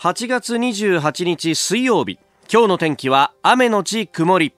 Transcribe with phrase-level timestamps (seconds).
[0.00, 2.18] 8月28日水曜日。
[2.50, 4.54] 今日の天気は雨のち曇り。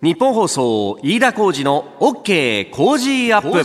[0.00, 3.58] ニッポン放送飯田浩司の OK Cozy Up。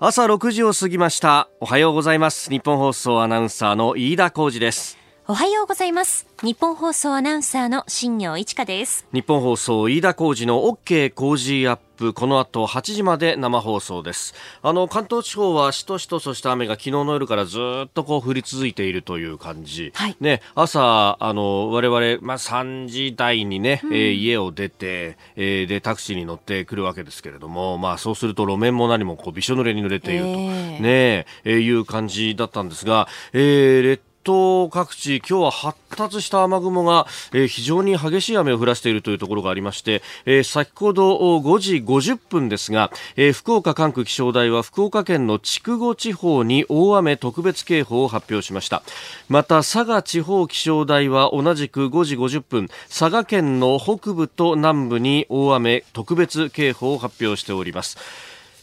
[0.00, 1.48] 朝6時を過ぎました。
[1.60, 2.50] おはようございます。
[2.50, 4.99] ニッポン放送アナウンサーの飯田浩司です。
[5.30, 6.26] おはようございます。
[6.42, 9.06] ニッポン放送アナウンサーの新行市佳です。
[9.12, 12.12] ニッポン放送飯田浩司の OK Cozy Up。
[12.14, 14.34] この後8時まで生放送です。
[14.60, 48.82] あの関東地方はしとしととした雨が昨日の夜からずっとこう降り続いているという感じ、はい、ね朝あの我々まあ3時台にね、うん、えー、家を出て、えー、でタクシーに乗ってくるわけですけれどもまあそうすると路面も何もこうびしょ濡れに濡れていると、えー、ねえー、いう感じだったんですが、えー、列各地、今日は発達した雨雲が、えー、非常に激しい雨を降らせているというところがありまして、えー、先ほど5時50分ですが、えー、福岡管区気象台は福岡県の筑後地方に大雨特別警報を発表しました。
[49.28, 57.96] また佐賀地方気象台は同じく5時50分、佐賀県の北部と南部に大雨特別警報を発表しております。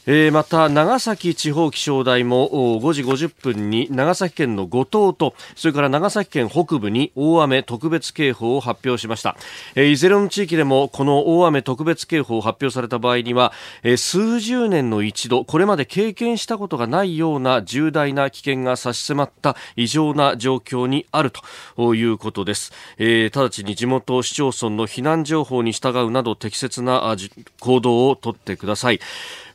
[0.09, 9.35] えー、また長崎地方気象台も5時50分に長崎県の五島とそれから長崎県北部に大雨特別警報を発表しました、
[9.75, 13.51] えー、いずれの地域でもこの大雨特別警報を発表された場合には、
[13.83, 21.33] えー、数十年の一度これまで経験したことがないような重大な危険が差し迫った異常な状況にある
[21.75, 27.13] ということです、え、直ちに地元市町村の避難情報に従うなど適切な
[27.59, 29.01] 行動をとってください。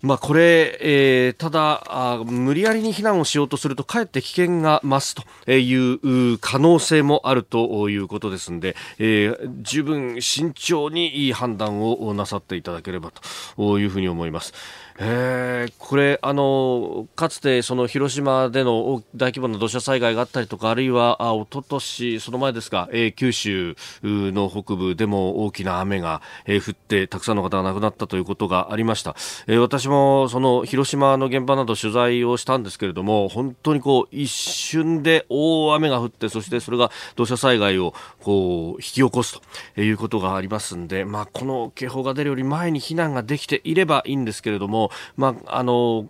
[0.03, 13.13] まあ、これ、えー、ただ、無理やりに避難をしようとすると、かえって危険が増すという可能性もあるということですので、えー、十分慎重にいい判断をなさっていただければ
[13.57, 14.53] というふうに思います。
[15.05, 29.17] えー、これあのかつてその広島での大規模な土砂災害があったりとかあるいはあ一昨年その前ですか、えー、九州の北部でも大きな雨が、えー、降ってたくさんの方が亡くなったということがありました、
[29.49, 39.41] えー、私もその広島の現場など取材をしたんですけれども本当にこう一瞬で大雨が降ってそしてそれが土砂災害をこう引き起こす
[39.75, 46.09] ということがありますんで、まあ、この警報が出るより前に避難ができていればいいんですけれどもまあ、あの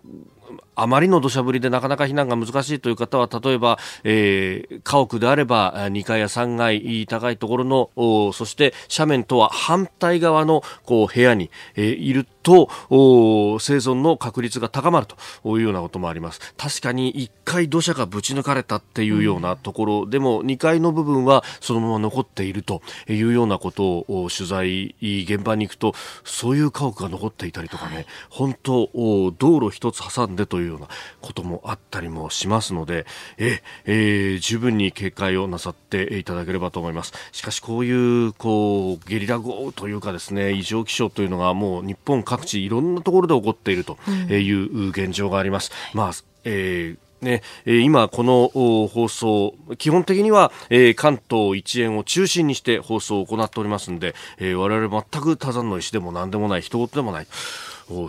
[0.75, 7.89] あまりの土砂降りでなかなか避難が難しいという方は例えば、えー、家屋であれば2階や3階高いところの
[8.33, 15.15] そして斜面とは反対側のこう部屋に、えー、いると生存の確率が高まると
[15.57, 16.53] いうようなこともあります。
[16.57, 28.89] 確かに1階土砂がぶち抜かれたっていうようなところ、うん、でも2階の部分はそのまま残っているというようなことを取材現場に行くとそういう家屋が残っていたりとかね、はい、本当
[29.37, 30.87] 道路一つ挟んでというような
[31.21, 33.05] こともあったりもしますので
[33.37, 43.97] え、えー、十分に警戒をなさっていただければと思いますしかしこういうこうゲリラ豪雨というかですね異常気象というのがもう日本各地いろんなところで起こっていると
[44.29, 45.71] いう現状があります。
[45.93, 46.11] うん、まあ
[46.45, 48.49] えーね、今この
[48.87, 50.51] 放送、基本的には、
[50.95, 57.27] 関東一円を中心にして放送を行っておりますので、我々全く他山の石でも何でもない、人事でもない。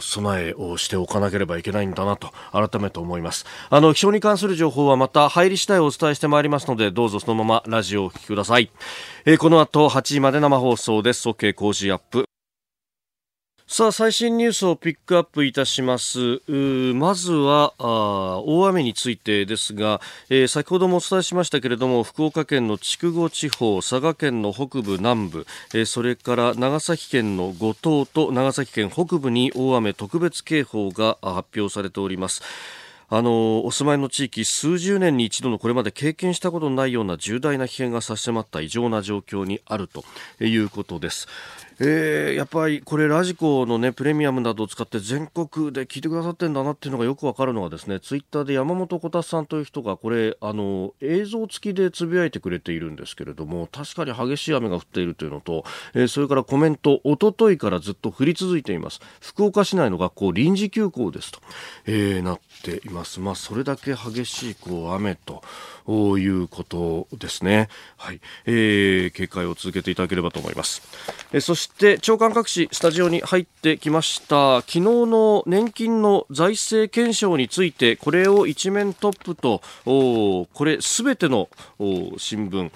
[0.00, 3.46] 備えをしておかなければいけないんだなと改めて思います。
[3.70, 8.70] あの気象に関する情報はまた入り次第お伝えしてまいりますのでどうぞそのままラジオをお聞きください、
[9.24, 11.28] えー、この後8時まで生放送です。
[11.28, 12.33] OK 工事アップ。
[13.66, 16.42] さあ最新ニュースをピックアップいたします。
[16.92, 32.42] まずは大雨についてですが、えー、先ほどもお伝えしましたけれども福岡県の筑後地方佐賀県の北部南部、えー、それから長崎県の五島と長崎県北部に大雨特別警報が発表されております。
[33.16, 40.04] あのお住まいの地域数十年に一度のこれまで経験したことのないような重大な危険が差し迫った異常な状況にあると
[40.40, 41.28] いうことです。
[41.80, 61.40] えー、やっぱりこれラジコのねプレミアムなどを使って全国で聞いてくださってんだなっていうのがよくわかるのはですねツイッターで山本こたさんという人がこれあの映像付きでつぶやいてくれているんですけれども確かに激しい雨が降っているというのと、えー、それからコメントおとといからずっと降り続いています福岡市内の学校臨時休校ですと、
[61.86, 63.20] えー、なってています。
[63.20, 65.42] まあそれだけ激しいこう雨と
[66.18, 67.68] いうことですね。
[67.98, 70.82] はい、えー、警戒を続けていただければと思います、
[71.32, 74.62] えー、そして長官各紙スタジオに入ってきました。
[74.62, 81.48] 昨日の年金の財政検証についてこれを一面トップとおこれすべての
[82.16, 82.70] 新聞。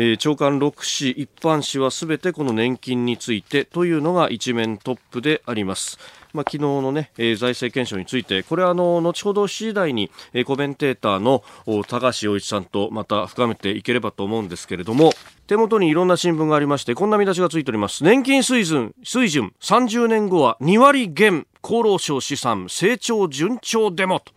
[0.00, 0.60] えー、長官6
[1.00, 5.98] 紙一般紙はすべてこの年金についてというのが一面トップであります、
[6.32, 11.42] まあ、昨日のね、えー、財政検証について、これはあの、後ほど7時台に、えー、コメンテーターの
[11.86, 15.12] 高橋洋一さんとまた深めていければと思うんですけれども、
[15.46, 18.04] 手元にいろんな新聞がありまして、こんな見出しがついております。
[18.04, 24.32] 年金水準、水準30年後は2割減、厚労省試算、成長順調でもと。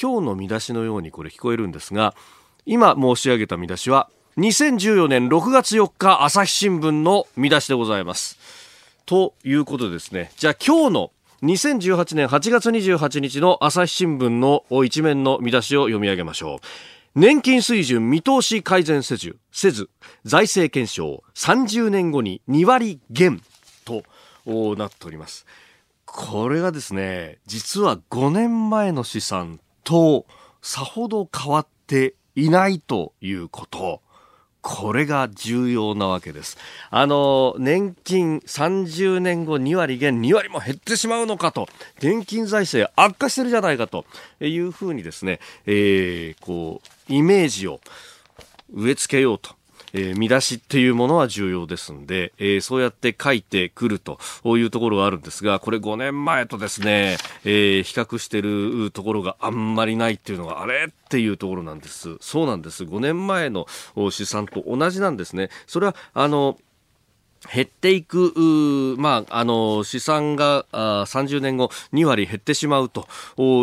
[0.00, 2.14] 今日の見出しのようにこれ聞こえるんですが、
[2.66, 8.38] 今申し上げた見出しは、2014年6月4日朝日新聞の見出しでございます。
[9.06, 10.30] ということですね。
[10.36, 11.12] じゃあ今日の
[11.42, 16.58] 2018年8月28日の朝日新聞の一面の見出しを読み上げましょう。
[17.14, 19.90] 年金水準見通し改善せず、せず
[20.24, 23.42] 財政検証30年後に2割減
[23.84, 24.02] と
[24.76, 25.46] なっております。
[26.06, 30.26] これがですね、実は5年前の試算と
[30.62, 34.00] さほど変わっていないということ。
[34.64, 36.56] これが重要なわけです。
[36.88, 41.68] あの、年金30年後2割減、2割も減ってしまうのかと、
[42.00, 44.06] 年金財政悪化してるじゃないかと。
[44.40, 47.78] いうふうにですね、えー、こう、イメージを
[48.72, 49.54] 植え付けようと。
[49.94, 62.16] えー、見出しっていうものは重要ですんで、えー、そうやって書いてくるというところがあるんですが、これ5年前とですね、えー、比較してるところがあんまりないっていうのが、あれっていうところなんです。
[62.20, 62.84] そうなんです。
[62.84, 63.66] 5年前の
[64.10, 65.48] 試算と同じなんですね。
[65.66, 66.58] それは、あの、
[67.52, 73.06] 減っていく、まあ、あの、資産があ30年後2割減ってしまうと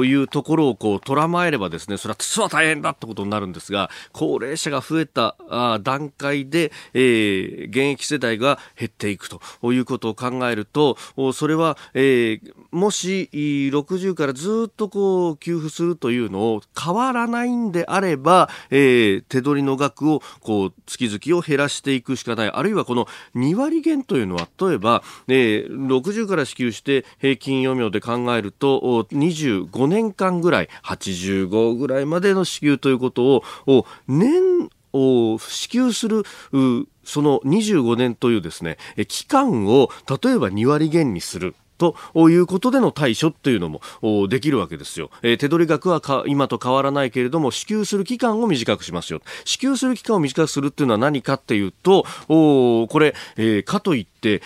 [0.03, 9.41] いうところをこう、とらまえればですね、それは実は大変だってことになるんですが、高齢者が増えたあ段階で、えー、現役世代が減っていくと
[9.71, 10.97] いうことを考えると、
[11.33, 22.51] それは、えー、もし60からずっとこう、給付するというのを変わらないんであれば、えー、手取りの額をこう、月々を減らしていくしかない。
[22.51, 36.23] あるいはこの2割割減というのは例えば、えー、60から支給して平均余命で考えると25年間ぐらい85ぐらいまでの支給ということを年を支給する
[37.03, 38.77] その25年というですね
[39.07, 39.89] 期間を
[40.21, 43.69] 例えば2割減にするということでの対処っていうの
[44.01, 45.09] もできるわけですよ。
[45.23, 49.21] えー、手取り額は今と変わらないけれども、支給する期間を短くしますよ。
[49.45, 54.41] 支給する期間を短くするっていうのは何かっていうと、これ、えー、かといって、え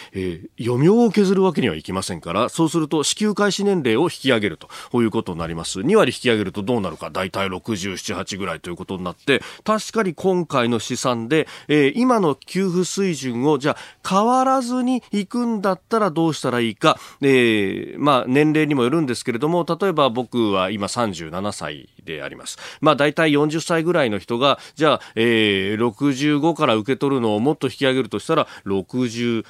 [0.58, 5.80] ー、余命を削るわけにはいきませんから、そうすると支給開始年齢を引き上げるということになります。
[5.80, 22.58] 2割引き上げるとどうなるか、大体67、8ぐらいということになって、確かに今回の試算で、えー、今の給付水準をじゃあ変わらずに行くんだったらどうしたらいいか、えー、まあ、年齢にもよるんですけれども、例えば僕は今37歳であります。
[22.82, 29.44] まあ、大体40歳ぐらいの人が、じゃあ、えー、65から受け取るのをもっと引き上げるとしたら、68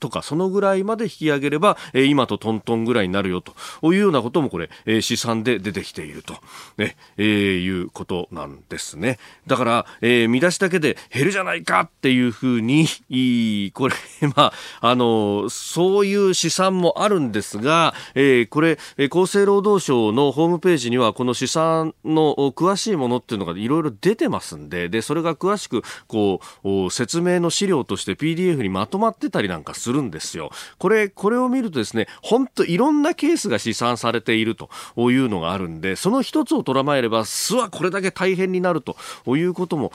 [0.00, 3.54] とか、そのぐらいまで引き上げれば、えー、今とトントンぐらいになるよと
[3.92, 6.34] いうようなこともこれ、えー、試算で出てきていると、
[6.76, 9.18] ね、えー、いうことなんですね。
[9.46, 12.86] だから、えー、見出しだけで減るじゃないかっていうふうに、
[13.74, 13.94] これ、
[14.36, 18.78] まあ、あの、そういう試算もあるんですが、えー、これ、
[19.10, 30.50] 厚生労働省のホームページにはこの試算の詳しいものっていうのがいろいろ出てますんで、で、それが詳しく、こう、説明の資料として PDF にまとまってたりなんかするんですよ。
[30.78, 38.96] これ、これを見るとですね、本当いろんなケースが試算されているというのがあるんで、その一つを捉まえれば、巣はこれだけ大変になると
[39.36, 39.92] いうことも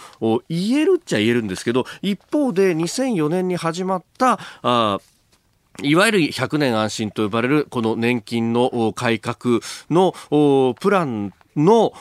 [0.50, 5.00] 言えるっちゃ言えるんですけど、一方で2004年に始まった、あ
[5.82, 10.14] いわゆる100年安心と呼ばれるこの年金の改革の
[10.80, 11.94] プランの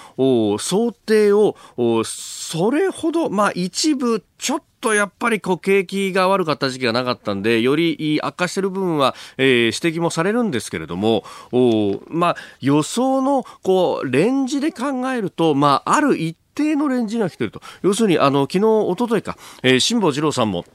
[0.58, 1.56] 想定を
[2.04, 17.62] それほど、まあ一部ちょっととやっぱりこう景気が悪かった時期がなかったんで、より悪化している部分は、えー、指摘もされるんですけれども、おまあ予想のこうレンジで考えると、まあある一定のレンジが来てると。
[17.82, 20.66] 要するに、あの、昨日、一昨日か、えー、辛坊治郎さんも、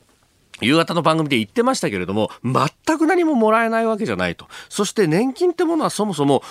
[0.61, 4.47] 夕方の番組で言ってましたけれども、全く何ももらえないわけじゃないと。
[4.69, 6.43] そして年金ってものはそもそも、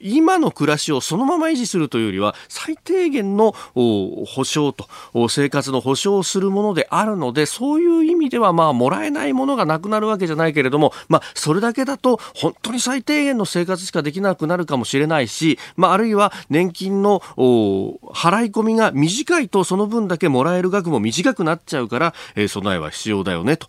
[0.00, 4.88] 今の暮らしをそのまま維持するというよりは、最低限の保障と、
[5.28, 23.68] 生活の保障をするものであるので、そういう意味では、まあ、もらえないものがなくなるわけじゃないけれども、まあ、それだけだと、本当に最低限の生活しかできなくなるかもしれないし、まあ、あるいは年金の払い込みが短いと、その分だけもらえる額も短くなっちゃうから、え、備えは必要要だよねと、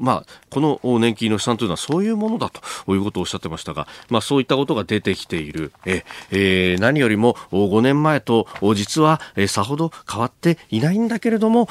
[0.00, 5.72] まあ、この年金の試算というのはそういうものだということをおっしゃってましたが、まあ、そういったことが出てきている。
[5.84, 11.66] ええー、何よりも5年前と実は、えさほど変わっていないんだけれども、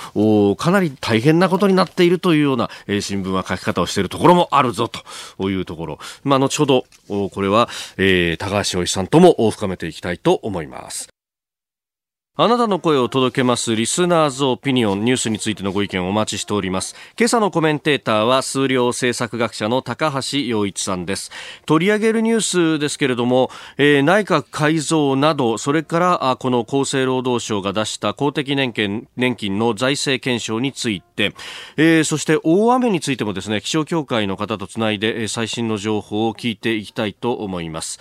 [0.56, 6.00] かなり大変なことになっているというような、え新聞は書き方をしているところもあるぞというところ。
[6.24, 11.17] まあ、後ほど、これは、えー、高橋洋一さんとも深めていきたいと思います。
[12.40, 16.94] あなたの声を届けますリスナーズオピニオンニュースについてのご意見をお待ちしております。
[17.18, 21.32] 今朝のコメンテーターは数量政策学者の高橋洋一さんです。
[21.66, 31.34] 取り上げるニュースですけれども、えー、内閣改造など、それからあこの厚生労働省が出した公的年金年金の財政検証について、
[31.76, 38.00] えー、そして大雨についてもですね、気象協会の方とつないで、最新の情報を聞いていきたいと思います。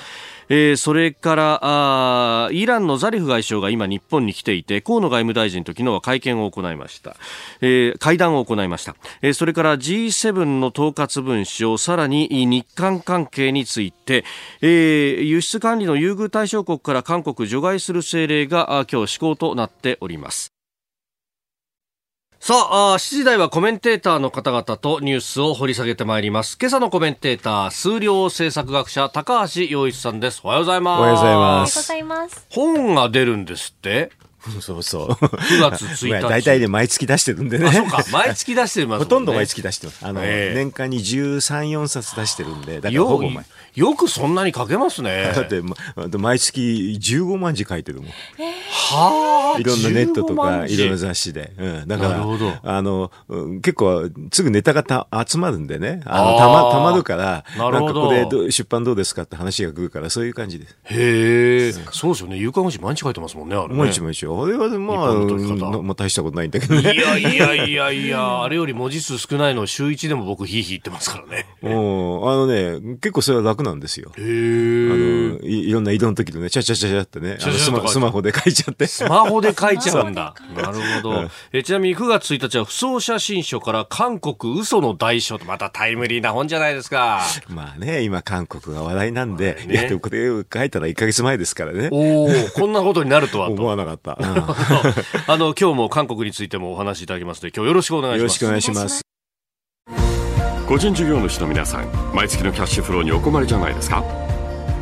[0.49, 7.17] えー、それからあイランのザリフ外相が今日本に来ていて河野外務大臣と昨日は会見を行いました、
[7.61, 14.25] えー、会談を行いました、えー、それから G7 の統括文書さらに日韓関係について、
[14.61, 20.56] えー、輸出管理の優遇対象国から韓国除外する政令が今日施行となっております。
[22.47, 26.57] さああ、7時台はコメンテーターの方々とニュースを掘り下げてまいります。
[26.61, 30.43] 今朝のコメンテーター、数量政策学者、高橋洋一さんです。
[30.45, 31.01] おはようございます。
[31.01, 31.91] おはようございます。
[31.91, 32.47] おはようございます。
[32.51, 34.13] 本が出るんですって
[34.61, 35.11] そうそう。
[35.11, 36.29] 9月1日。
[36.29, 37.73] 大体で毎月出してるんでね。
[37.73, 40.07] そうか、毎月出してます、ね、ほとんど毎月出してます。
[40.07, 43.45] あの、えー、年間に13、4冊出してるんで、だからほぼ毎
[43.77, 45.33] よくそんなに書けますね。
[45.35, 45.77] だって、ま、
[46.19, 48.09] 毎月15万字書いてるもん。
[48.09, 49.61] はあ。
[49.61, 51.53] いろんなネットとか、いろんな雑誌で。
[51.59, 51.87] うん。
[51.87, 52.25] だから、
[52.63, 53.11] あの、
[53.61, 56.01] 結構、すぐネタがた集まるんでね。
[56.07, 60.77] あの、たま、たまるから、なんかこれ出版どうですかって話が来るから、そういう感じです。
[60.85, 62.39] へえ、そうですよね。
[62.39, 63.75] 有刊誌毎日書いてますもんね、あれ、ね。
[63.75, 64.25] 毎日毎日。
[64.45, 66.95] あれは、まあ、まあ、大したことないんだけどね。
[66.95, 71.47] いやいやいやいや、あれより文字数少ないの週一でも僕、ひいひい言ってますからね。
[71.63, 71.73] うん。
[71.73, 71.75] あ
[72.37, 74.13] のね、結構それは楽なんですよ。
[74.17, 78.87] へあのい、いろんな移動の時のね、ちゃちゃちゃちゃってね、スマスマホで書いちゃって。
[78.87, 80.35] スマホで書いちゃうんだ。
[80.55, 81.31] なるほど。
[81.53, 87.23] えちなみに9月1日は、不走写真書から韓国嘘の代償と、またタイムリーな本じゃないですか。
[87.49, 91.89] まあね、今韓国が話題なんで、ね、いや、でもこれ書いたら1か月前ですからね。
[91.91, 94.16] おおこんなことになるとは思わなかった。
[94.19, 98.21] あの、今日も韓国についてもお話しいただきますので、今日よろしくお願いします。
[98.21, 99.03] よろしくお願いします。
[100.67, 104.03] 個人事業主の皆さん毎月のキャッシュフローにお困りじゃないですか？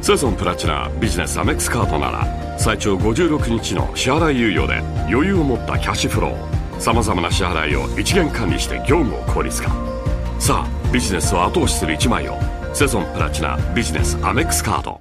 [0.00, 2.26] セゾンプラチナビジネスアメックスカードなら
[2.58, 4.78] 最長56日の支払い猶予で
[5.12, 9.70] 余裕を持ったキャッシュフローさまざまな支払いを一元管理して業務を効率化
[10.38, 12.38] さあビジネスを後押しする一枚を
[12.72, 15.00] セゾンプラチナビジネスアメックスカード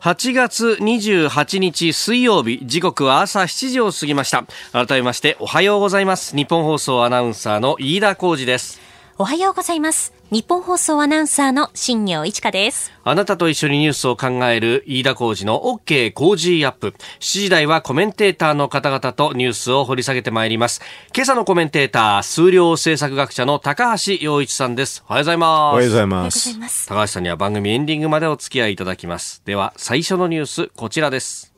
[0.00, 4.46] 8月28日水曜日時刻は朝7時を過ぎました。
[4.72, 6.34] 改めましておはようございます。
[6.34, 8.80] 日本放送アナウンサーの飯田浩二です。
[9.18, 10.19] おはようございます。
[10.30, 12.92] 日本放送アナウンサーの新業一華です。
[13.02, 16.94] あなたと一緒にニュースを考える飯田浩二の OK 工事アップ。
[17.18, 20.82] 7時台はコメンテーターの方々とニュースを掘り下げてまいります。
[21.12, 25.02] 今朝のコメンテーター、数量政策学者の高橋洋一さんです。
[25.08, 25.50] おはようございます。
[25.50, 26.88] おはようございます。
[26.88, 29.42] 高橋さんには番組エンディングまでお付き合いいただきます。
[29.44, 31.52] では、最初のニュース、こちらです。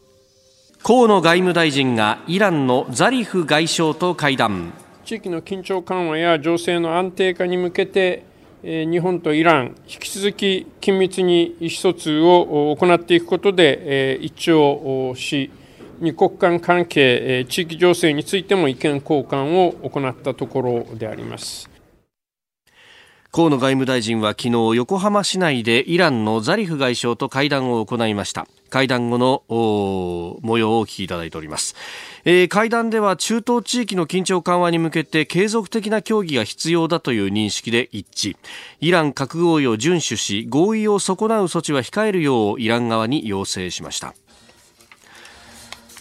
[0.83, 4.73] 河野外務大臣がイランのザリフ外相と会談。
[5.05, 8.32] 地域の緊張緩和や情勢の安定化に向けて、
[8.65, 15.51] 日本とイラン、引き続き緊密に意思疎通を行っていくことで一致をし、
[15.99, 21.72] 二国間関係、地域情勢についても意見交換を行ったところであります。
[23.35, 28.47] 河野外務大臣は昨日横浜市内でイランのザリフ外相と会談を行いました。
[28.69, 31.75] 会談後の模様をお聞きいただいております。
[32.27, 38.37] えー、会談では中東地域の緊張緩和に向けて継続的な協議が必要だという認識で一致。
[38.81, 44.15] イラン核合意を遵守し合意を損なう措置は控えるようイラン側に要請しました。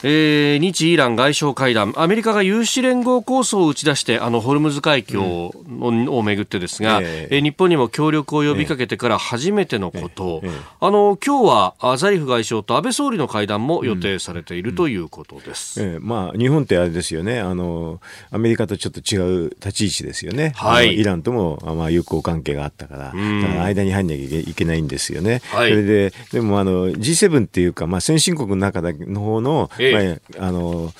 [0.04, 17.40] えー、日イラン外相会談、アメリカが有志連合構想を打ち出して、あのホルムズ海峡をうん、をめぐってですが、えー、日本にも協力を呼びかけてから初めてのこと、えーえー、あの今日はアザリフ外相と安倍総理の会談も予定されている、うん、ということです、えー、まあ、日本ってあれですよね。
[17.40, 25.42] あの、アメリカとちょっと違う立ち位置ですよね、はい、イランとも、まあ、友好関係があったから、うん、だから間に入んなきゃいけないんですよね。
[25.52, 30.94] はい、それででもあの G7 っていうか、まあ、先進国の中の方の、えーまあ、あの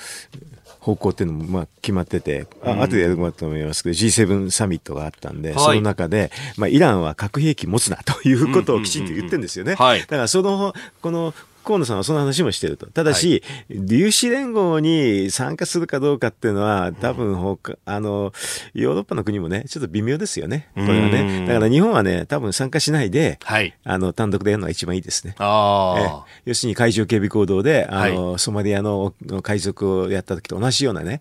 [0.82, 9.76] 方向っていうのもまあ決まってて、あ後でやると思いますけど、G7 サミットがあったんで、はい、その中で、まあ、イランは核兵器持つなということをきちんと言ってるんですよね。
[9.76, 11.34] だからその、この
[11.64, 12.86] 河野さんはその話もしてると。
[12.86, 18.32] ただし、はい、粒子連合に参加するかどうかっていうのは、多分他、あの、
[18.74, 20.68] ヨーロッパの国もね、ちょっと微妙ですよね。
[20.74, 21.46] これはね。
[21.46, 25.34] だから日本はね、多分参加しないで、はい、あの、単独でやるのが一番いいですね。
[25.38, 31.20] あえ要するに海上警備行動で、あの、はい、ソマリアの海賊をやった時と同じようなね、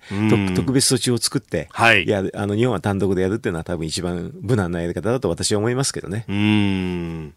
[0.56, 6.26] 特別措置を作って、はい、やあの、日本は単独でやるっていうのは多分一番無難なやり方だと私は思いますけどね。
[6.28, 7.34] うん。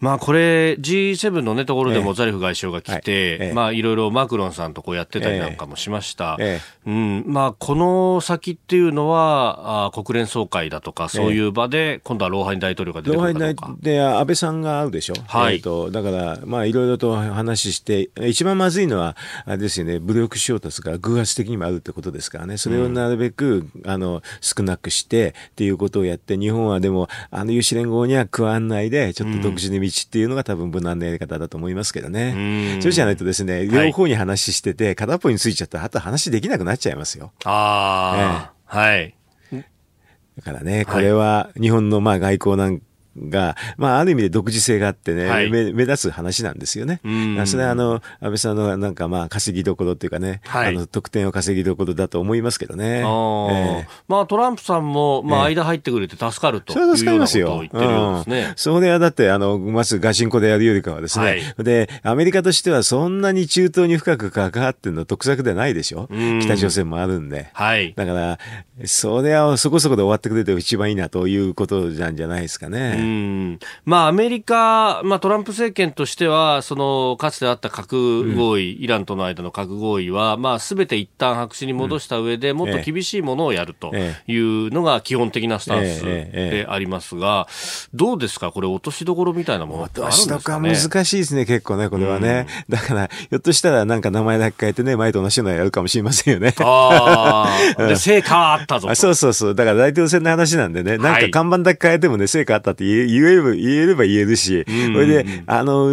[0.00, 6.36] まあこれ G7 のね、ところでもザリフ外相が来て、ええ、まあいろいろマクロンさんとこうやってたりなんかもしました。
[6.38, 7.24] え、うん。
[7.26, 13.76] まあこの先っていうのは、あ国連総会だとか、そういう場で、今度はローハニ大統領が出てくるかとか。
[13.80, 15.14] で、安倍さんが会うでしょ？
[15.26, 15.54] はい。
[15.54, 32.33] えー、とだから、まあいろいろと話して、一番まずいのは、あれですよね、武力衝突が偶発的にもあるってことですからね、それをなるべく、うん、あの、少なくしてっていうことをやって、日本はでも、あの有志連合には加わんないで、ちょっと独自の道っていうのが多分無難なやり方だと思いますけどね。
[32.80, 37.32] そうじゃないとですね、両方に話してて、片っぽについちゃったら、あと話できなくなっちゃいますよ。
[37.44, 39.14] ああ、はい。
[39.52, 42.82] だからね、これは日本のまあ外交なん
[43.16, 47.00] が、まあ、ある意味で独自性があってね、はい、目目立つ話なんですよね。
[47.46, 52.96] それはあの、安倍さんのなんかまあ、稼ぎどころっていうかね、はい、あの、得点を稼ぎどころだと思いますけどね。
[52.96, 58.52] あえー、まあ、トランプさんも、まあ、間入ってくれて助かるというようなことを言ってるんですね。
[58.56, 66.08] それはだって、あの、まずガチンコでやるよりかはですね、はい、で、アメリカとしてはそんなに中東に深く関わってるの得策ではないでしょ。
[66.42, 67.50] 北朝鮮もあるんで。
[67.52, 67.94] はい。
[67.94, 68.38] だから、
[68.84, 73.03] それはそこそこで終わってくれて一番いいなということなんじゃないですかね。
[73.04, 73.58] うん。
[73.84, 87.46] まあ、アメリカ、まあ、トランプ政権としては、そのかつてあった核合意、うん、イランとの間の核合意は、まあ、すべて一旦白紙に戻した上で、もっと厳しいものをやるというのが基本的なスタンスでありますが、
[87.92, 92.46] どうですか、これ、落としどころみたいなものってあるんですか、ね、難しいですね、結構ね、これはね。
[92.68, 96.54] うん、だから、ひょっとしたら、なんか名前だけ変えてね、前と同じのやるかもしれませんよね。
[96.60, 97.46] あ
[97.78, 98.94] あ、 で、成果あったぞ。
[98.94, 99.54] そうそうそう。
[99.54, 104.70] だから大統領選の話なんでね、なんか看板だけ変えてもね、成果あったって言え言えば、言えれば言えるし、そ
[105.00, 105.92] れで、あの、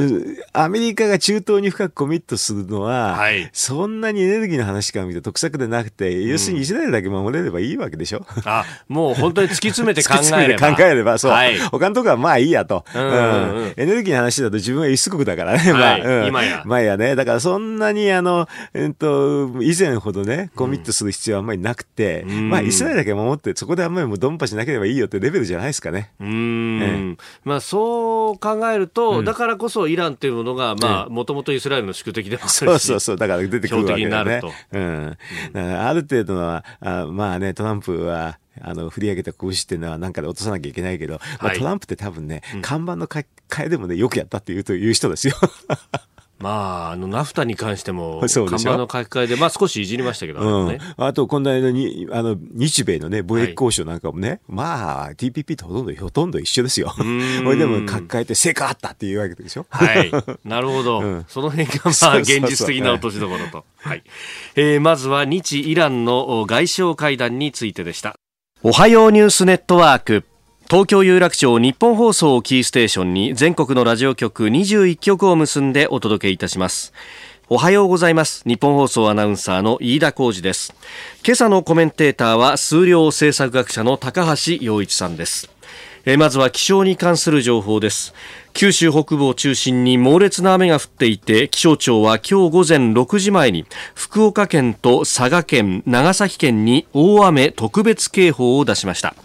[0.54, 8.26] アメリカが中東に深くコミットするのは、はい、そんなにエネルギーの話から見て得策でなくて、要するにイスラエルだけ守れればいいわけでしょ？
[8.46, 10.76] あ、もう本当に 突き詰めて考えれば。
[10.76, 11.32] 考えれば、そう。
[11.32, 12.86] はい、他のとこはまあいいやと。
[12.94, 15.74] うん、エネルギーの話だと自分は輸出国だからね。
[15.74, 16.64] まあ、うん、今や。
[16.66, 17.16] まあやね。
[17.16, 26.12] だからそんなにあの、えっと、以前ほどね、コミットする必要はあんまりなくて、まあイスラエルだけ守って、そこであんまりもうドンパしなければいいよってレベルじゃないですかね。
[26.20, 26.80] うん。
[27.44, 34.42] まあそう考えると、うん、だからこそイランというものが、まあ、もともとイスラエルの宿敵でもあるし、そうそうそう、だから出てくるわけだね。
[34.72, 35.18] うん。
[35.58, 43.26] ある程度のは、あまあね、トランプは、あの、振り上げた拳っていうのはなんかで落とさなきゃいけないけど、まあ、トランプって多分ね、うん、看板の替
[43.60, 45.36] えでもね、よくやったっていうという人ですよ。
[46.42, 56.94] まあ、あの、ナフタに関しても、 看板の書き換えで、まあ少しいじりましたけど、ね、うん、あと、この間に、あの、日米のね、貿易交渉なんかもね、はい、まあ、TPP とほとんど、ほとんど一緒ですよ。
[56.98, 59.66] これでも書き換えて、成果あったっていうわけでしょ？
[59.70, 60.12] はい。
[60.44, 61.00] なるほど。
[61.00, 63.66] うん、その辺が、まあ、現実的な落としどころと。
[63.78, 64.04] はい。
[64.56, 68.16] えー、まずは、日イランの外相会談についてでした。
[68.64, 70.24] おはようニュースネットワーク。
[70.72, 76.94] 東京有楽町日本放送をキーステーションに全国のラジオ局21局を結んでお届けいたします。
[77.50, 78.42] おはようございます。
[78.48, 80.74] 日本放送アナウンサーの飯田浩二です。
[81.26, 85.50] 今朝のコメンテーターは数量政策学者の高橋洋一さんです。
[86.06, 88.14] えまずは気象に関する情報です。
[88.54, 99.16] 九州北部を中心に猛烈な雨が降っていて気象庁は今日午前6時前に福岡県と佐賀県長崎県に大雨特別警報を出しました。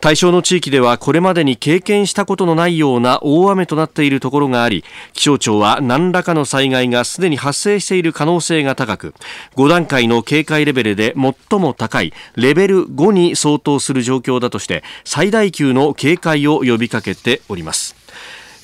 [0.00, 9.14] 対象の地域ではこれまでに経験したことのないような大雨となっているところがあり気象庁は何らかの災害がすでに発生している可能性が高く
[9.56, 11.14] 5段階の警戒レベルで
[11.50, 17.96] 最も高いレベル5に相当する状況だとして最大級の警戒を呼びかけております。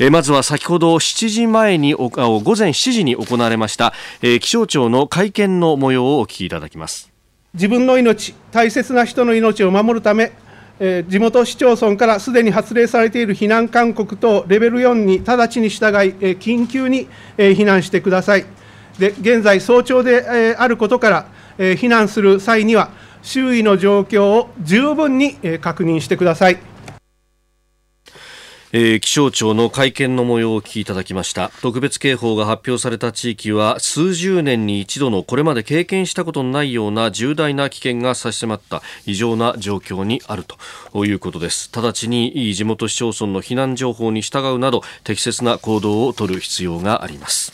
[0.00, 3.92] えまずは先ほど7時前に午前7時に行われました、
[4.22, 7.12] え気象庁の会見の模様をお聞きいただきます。
[7.54, 10.32] 自分の命大切な人の命を守るため
[10.80, 17.08] え地元市町村からすでに発令されている避難勧告等レベル4に直ちに従い、え緊急に、
[17.38, 18.44] え避難してください。
[18.98, 21.26] で現在、早朝で、えあることから、
[21.58, 22.90] え避難する際には、
[23.22, 26.58] 周囲の状況を十分に、え確認してください。
[28.76, 31.52] えー、気象庁の会見の模様をお聞きいただきました。
[31.62, 40.42] 特別警報が発表された地域は数十年に一度のこれまで経験したことのないような重大な危険が差し迫った異常な状況にある
[40.90, 41.70] ということです。
[41.72, 47.52] 直ちに地元市町村の避難情報に従うなど適切な行動を取る必要があります。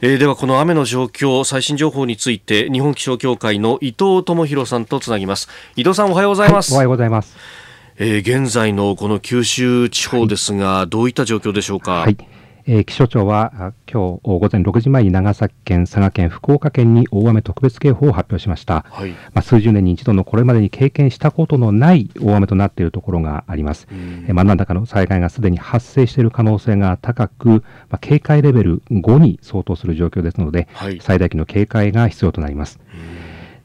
[0.00, 5.48] えー、ではこの雨の状況最新情報について日本気象協会の伊藤智博さんとつなぎます。
[5.76, 7.71] 伊藤さんおはようございます、おはようございます。
[7.98, 12.00] えー、現在のこの九州地方ですが、はい、どういった状況でしょうか？
[12.00, 12.16] はい。
[12.64, 27.62] えー、気象庁は今日午前6時前に長崎県、佐賀県、福岡県に大雨特別警報を発表しました、はい、まあ、数十年に一度のこれまでに経験したことのない大雨となっているところがあります、えー、まあ、何らかの災害がすでに発生している可能性が高く、ま
[27.96, 32.78] あ、警戒レベル5に相当する状況ですので、はい、最大級の警戒が必要となります。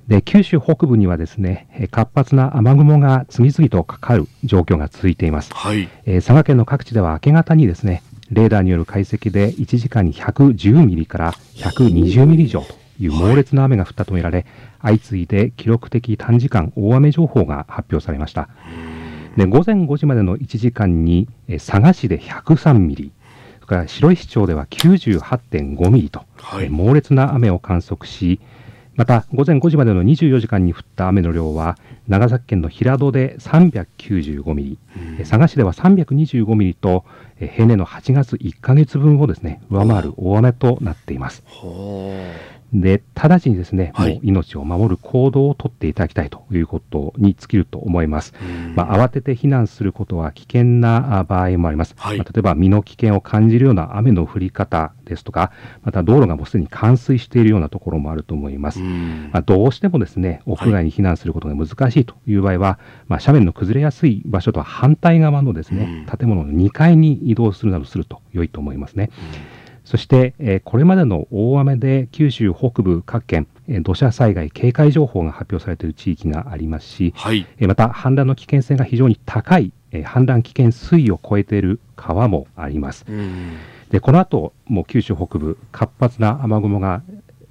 [0.08, 14.46] で九州北部にはですね活発な雨雲が次々とかかる状況が続いています、はい、えー、佐賀県の各地では明け方にですねレーダーによる解析で1時間に110ミリから120ミリ以上という猛烈な雨が降ったとみられ、
[14.82, 18.50] 相次いで記録的短時間大雨情報が発表されました。
[19.38, 23.12] で午前5時までの1時間に佐賀市で103ミリ、
[23.60, 28.42] それから白石町では98.5ミリと、はい、猛烈な雨を観測し、
[28.98, 34.80] また午前5時までの24時間に降った雨の量は長崎県の平戸で395ミリ、
[35.20, 37.06] 佐賀市では325ミリと
[37.40, 41.44] 平年の8月1か月分をですね上回る大雨となっています。
[42.74, 48.34] で直ちにですね、はい、もう命を守る行動をとっていただきたいということに尽きると思います。
[48.76, 51.96] まあ、慌てて避難することは危険な場合もあります。
[51.98, 55.52] はい、まあ、例えば身の危険を感じるような雨の降り方ですとか、
[55.84, 58.80] また道路がもうすでに冠水しているようなところもあると思います。
[58.80, 62.78] まあ、どうしてもですね、屋外に避難することが難しいという場合は、はい、
[63.08, 69.10] まあ、斜面の崩れやすい場所とは反対側のですね、建物の2階に移動するなどすると良いと思いますね。
[69.88, 83.06] そして、えこれまでの大雨で九州北部各県、え土砂災害警戒情報が発表されている地域がありますし、はい、えまた氾濫の危険性が非常に高い、え氾濫危険水位を超えている川もあります。
[83.90, 87.02] でこの後もう九州北部活発な雨雲が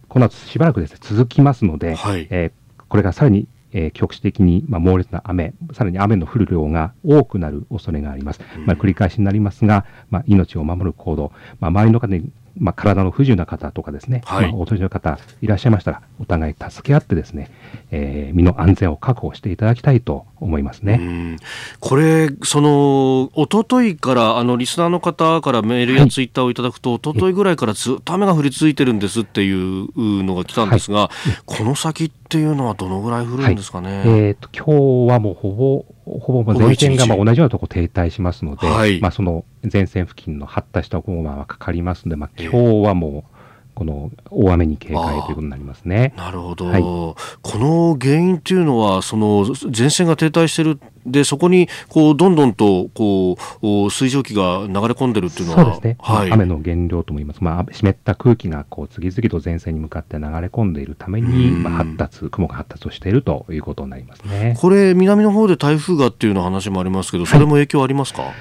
[0.08, 8.40] この後しばらくです、ね、続きますので、はい、えー、これがさらにえー、局地的に、まあ、猛烈な雨、さらに雨の降る量が多くなる恐れがあります。
[8.64, 17.50] まあ、繰り返しになりますが、まあ、命を守る行動、まあ、周りの方にまあ、体の不自由な方とかですね、はい、まあ、お年の方いらっしゃいましたら、お互い助け合ってですね、
[17.90, 21.36] えー、身の安全を確保していただきたいと思いますね。
[21.80, 31.08] これ、その、おとといから、あの、リスナーの方からメールやツイッターをいただくと、はい、おとといぐらいからずっと雨が降り続いてるんですっていうのが来たんですが、はい、
[31.44, 34.02] この先っていうのはどのぐらい降るんですかね？
[34.06, 35.84] えっ、と、今日はもうほぼ、
[36.20, 43.35] ほぼ前線がまあ同じようなところ停滞しますので、はい、まあその前線付近の発達した雲がかかりますので、まあ今日はもう、
[43.76, 46.14] この大雨に警戒ということになりますね。
[46.16, 64.56] なるほど、はい、この原因というのは、その前線が停滞しているで、そこにこうどんどんとこう水蒸気が流れ込んでるっていうのは、そうですね、はい、雨の原料とも言います、まあ、湿った空気がこう次々と前線に向かって流れ込んでいるために、まあ、発達、雲が発達をしているということになりますね。
[64.58, 68.32] これ、南の方で台風がっていうの話もありますけど、それも影響ありますか、はい、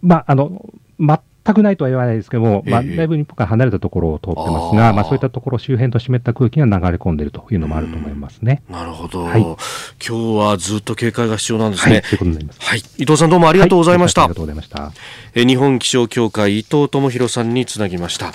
[0.00, 0.64] まあ、あの
[0.98, 1.18] 全
[1.54, 8.62] くないとは言わないですけども、まあ、だいぶ日本から離れたところを通ってますが、まあ、そういったところ周辺と湿った空気が流れ込んでいるというのもあると思いますね。
[8.68, 9.56] なるほど、はい、今
[9.98, 11.94] 日はずっと警戒が必要なんですね。
[11.96, 12.60] はい、ということになります。
[12.60, 14.22] はい、伊藤さんどうもありがとうございました。
[14.22, 14.92] ありがとうございました。
[15.34, 18.32] え日本気象協会伊藤智博さんにつなぎました。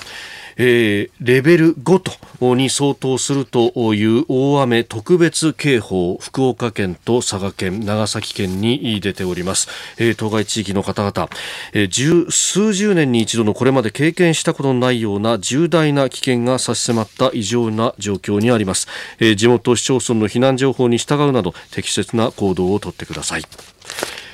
[0.57, 1.99] えー、レベル5
[2.39, 9.67] とに相当するという大雨特別警報福岡県と佐賀県長崎県に出ております、
[9.97, 11.29] えー、当該地域の方々、
[11.73, 18.87] えー、十数十年に一度のこれまで経験したことのないような重大な危険が差し迫った異常な状況にあります、
[19.19, 23.43] えー、地元市町村の避難情報に従うなど適切な行動をとってください。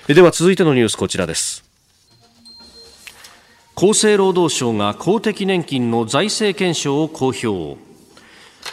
[0.07, 1.72] では続いてのニュースこちらです。
[3.75, 7.75] 厚生労働省が公的年金の財政検証を公表。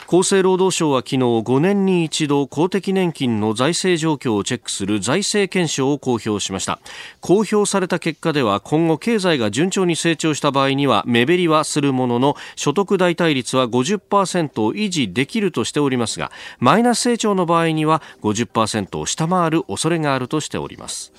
[0.06, 6.80] 厚生労働省は昨日5年に一度公的年金の財政状況をチェックする財政検証を公表しました。
[7.20, 21.12] 公表された結果では今後経済が順調に成長した場合には目減りはするものの所得代替率は50%を維持できるとしておりますがマイナス成長の場合には50%を下回る恐れがあるとしております。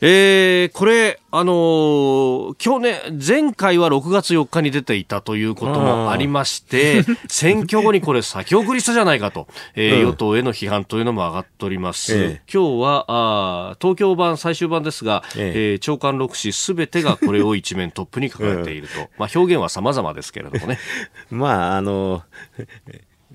[0.00, 12.14] えー、これ、あのー、去年、前回は6月4日に出ていたということもありまして、選挙後にこれ先送りしたじゃないかと、えー、うん、与党への批判というのも上がっております。
[12.14, 18.94] えー、今日はあ、東京版最終版ですが、えー、えー、長官6紙すべてがこれを一面トップに書かれていると。
[19.18, 20.78] まあ表現は様々ですけれどもね。
[21.30, 22.22] まあ、あの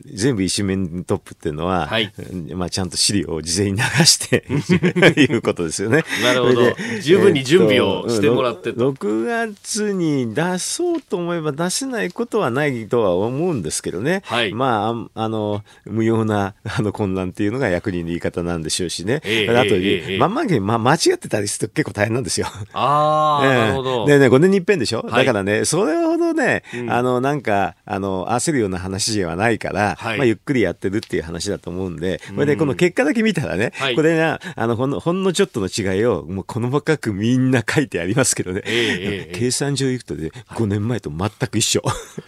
[0.05, 2.11] 全部一面トップっていうのは、はい、
[2.53, 4.45] まあちゃんと資料を事前に流して
[5.21, 6.03] いうことですよね。
[6.23, 6.75] なるほど。
[7.01, 14.21] 十分に準備をしてもらって、えっと、6月に出そうと思えば出せないことはないとは思うんですけどね。
[14.25, 19.21] はい、まあ、あの、無用な あの混乱っていうのが役人の言い方なんでしょうしね。
[19.23, 22.47] えー、あと、えー、まんまんま、間違ってたりすると結構大変なんですよ。
[22.73, 24.05] ああ、なるほど。
[24.05, 41.83] でね、5年に一遍でしょ、はい、だからね、それほどね、うん、あの、なんか、あの、焦るような話ではないから、はい、まあ、ゆっくりやってるっていう話だと思うんで、これで、この結果だけ見たらね、はい、これが、あの、ほんの、ほんのちょっとの違いを、もう細かくみんな書いてありますけどね、えー、計算上いくとね、5年前と全く一緒。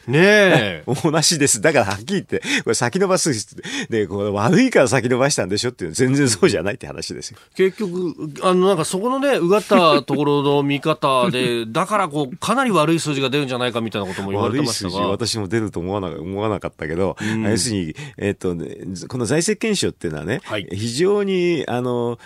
[0.08, 0.84] ねえ。
[1.04, 1.62] 同じです。
[1.62, 3.34] だからはっきり言って、これ先延ばす、
[3.90, 7.38] で、これ悪いから先延ばしたんでしょっていう全然そうじゃないって話ですよ。
[7.56, 15.08] 結局、あの、なんかそこのね、うがったところの見方で、だからこう、かなり悪い数字が出るんじゃないかみたいなことも言われてましたが。
[15.08, 22.20] 私も出ると思わな思わなかったけど、うん、要するに、えっ、ー、と、ね、この財政検証っていうのはね、はい、非常に、あの、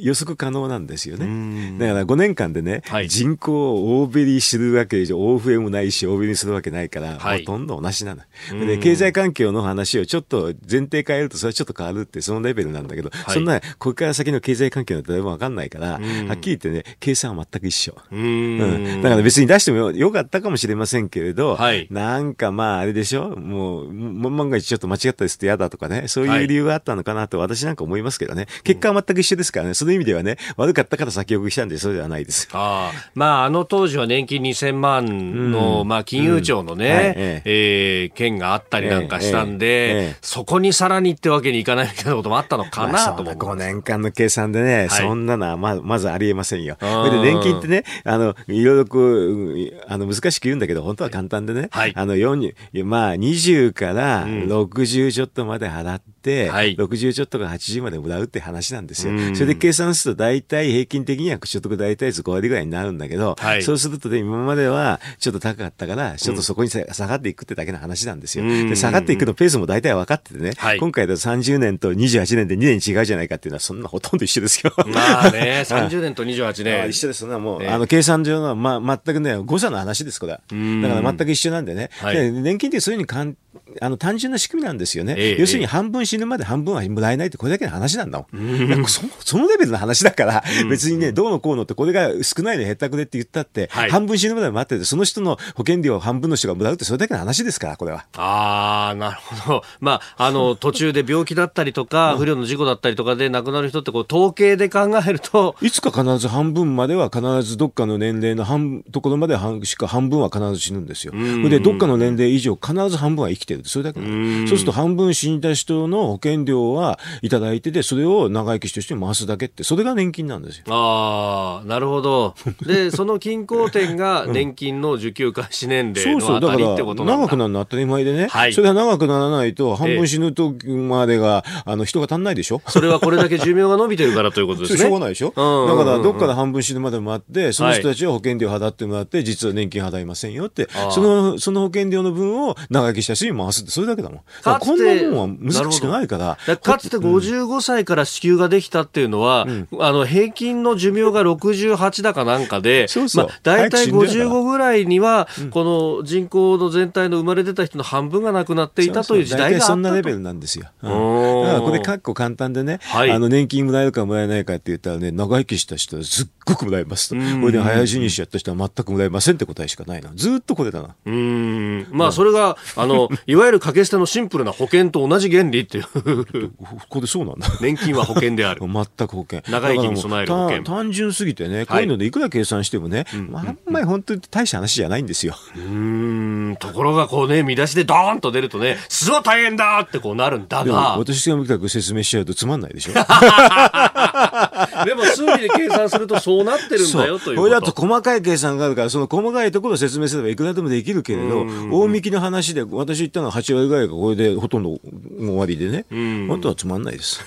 [0.00, 1.78] 予測可能なんですよね。
[1.78, 8.22] だから5年間でね、はい、人口を大減りするわけで大増えもないし、大減りするわけないから、はい、ほとんど同じなの。
[8.66, 17.96] で、経済環境の話をちょっと前提変えると、それはちょっと変わるって、そのレベルなんだけど、そんな、これから先の経済環境なんて誰もわかんないから、はっきり言ってね、計算は全く一緒。
[18.10, 23.30] うん、だから別に出してもよかったかもしれませんけれど、はい、なんかまああれでしょ？
[23.36, 32.48] もう、万が一ちょっと間違ったりすると嫌だとかね、そういう理由があったのかなと私なんか思いますけどね、結果は全く一緒ですからね、その意味ではね、悪かったから先送りしたんで、そうではないです。
[32.52, 36.94] あまあ、あの当時は年金2000万の、うん、まあ、金融庁のね、うん。
[36.94, 37.42] はい、え。
[37.44, 40.02] えー、件があったりなんかしたんで、ええ。
[40.10, 43.24] え、そこにさらにってわけにいかないみたいなこともあったのかなと思う。
[43.24, 46.76] まあ、5年間の計算でね、はい、そんなのはままずありえませんよ。
[46.80, 46.86] で
[47.20, 59.14] 年金ってね、あの、いろいろこう、あの、難しく言うんだけど、本当は簡単でね、はい、あの、4、まあ、20から60ちょっとまで払って、はい、60ちょっとから80までもらうって話なんですよ。
[59.34, 68.44] それで計算すると大体平均的には所得大体率5割ぐらいになるんだけど、はい、そうするとね、今まではちょっと高かったから、ちょっとそこに下がっていくってだけの話なんですよ。
[68.44, 74.72] で下がっていくのペースも大体分かっててね、はい、今回だと30年と28年で2年違うじゃないかっていうのは、そんなほとんど一緒ですよ。
[74.76, 76.88] まあね、 30年と28年。
[76.88, 77.24] 一緒です。
[77.24, 80.40] もう、あの、計算上の、まあ、全くね、誤差の話です、これは。
[80.48, 81.90] だから全く一緒なんでね。
[82.00, 83.36] はい、年金ってそういうふうにかん
[83.80, 88.86] あの単純な仕組みなんですよね、ええ、要するに半分死ぬまで半分はもらえないってこれだけの話なんだもん、ん。
[88.86, 98.06] そそのレベルの話だから、別にね、どうのこうのって、これが少ないのへったくれって言ったって、はい、半分死ぬまで待ってて、その人の保険料を半分の人がもらうって、それだけの話ですから、これは。
[98.16, 105.56] ああ、なるほど、 まあ、あの途中で病気だったりとか、不慮の事故だったりとかで亡くなる人ってこう、統計で考えると。
[105.60, 111.12] いつか必ず半分までは、必ずどっかの年齢の半ところまで半しか半分は必ず死ぬんですよ。
[111.48, 114.00] で、どっかの年齢以上、必ず半分は生きてる、それだけ。
[114.00, 114.10] そう
[114.48, 120.64] すると半分死んだ人の保険料はいただいてて、それを長生きとして回すだけって、それが年金なんですよ。
[120.68, 122.34] ああ、なるほど。
[122.66, 132.62] で、その均衡点が年金の受給開始年齢のあたりってことなんだ、長くなるのは当たり前でね、はい、それが長くならないと、半分死ぬ時までが、あの人が足んないでしょ？
[132.68, 134.78] それはこれだけ寿命が伸びてるからということですね。
[134.78, 144.20] しょうがないでしょ、うん、だから、どっから半分死ぬまでもあって、その人たちは保険料払ってもらって、実は年金払いませんよって、その、その保険料の分を長生きした人に回すって、それだけだもん。
[144.42, 146.38] かこんなもんは難しくないから。
[146.56, 153.26] かかつて55歳から支給ができたっていうのは、うん、あの、平均の寿命が68だかなんかで、そうそう。
[153.26, 160.66] まあ、大体55ぐらいには、この人口の全体の生まれ出た人の半分が亡くなっていたという時代があったそんなレベルなんですよ。
[160.82, 167.14] うん、だからこれ、かっこ簡単でね、はい、あの、年金もらえるかもらえないかって言ったらね、長生きした人はすっごくもらえますと。
[167.14, 170.10] これで早死にしちゃった人は全くもらえませんって答えしかないな。
[170.14, 170.94] ずっとな。
[171.04, 171.86] うん。
[171.90, 175.84] まあ、それが、あの、 いわゆる掛け捨てのシンプルな保険と同じ原理っていう。
[175.84, 177.48] ここでそうなんだ。
[177.60, 178.60] 年金は保険である。
[178.66, 179.42] 全く保険。
[179.50, 180.64] 長生きに備える保険。
[180.64, 185.34] 単純すぎてね、こういうのでいくら計算してもね、はい、あんまり本当に大した話じゃないんですよ。
[185.56, 186.56] うん。
[186.58, 190.96] ところがこうね、見出しでドーンと出るとね、すごい大変だってこうなるんだが。
[190.98, 192.92] 私が見たく説明しちゃうとつまんないでしょ。
[194.84, 204.78] でも数字で計算するとそうなってるんだよというこれだと細かい計算があるから、その細かいところを説明すればいくらでもできるけれど、大引きの話で、私言ったのは8割ぐらいがこれでほとんど
[205.18, 205.84] 終わりでね、
[206.28, 207.22] 本当はつまんないです。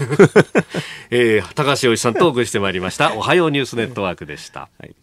[1.11, 3.13] えー、高橋洋一さんとお送りしてまいりました。
[3.15, 4.69] おはようニュースネットワークでした。
[4.79, 4.95] はい。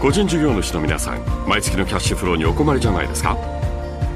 [0.00, 3.36] 個人事業主の皆さん毎月のキャッシュフローにお困りじゃないですか？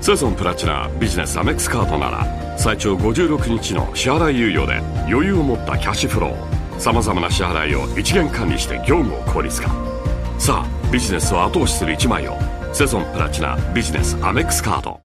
[0.07, 4.79] セゾンプラチナビジネスアメックスカードなら最長56日の支払い猶予で
[5.12, 9.69] 余裕を持ったキャッシュフローさまざまな支払いを一元管理して業務を効率化。
[10.38, 12.37] さあビジネスを後押しする一枚を
[12.73, 15.01] セゾンプラチナビジネスアメックスカード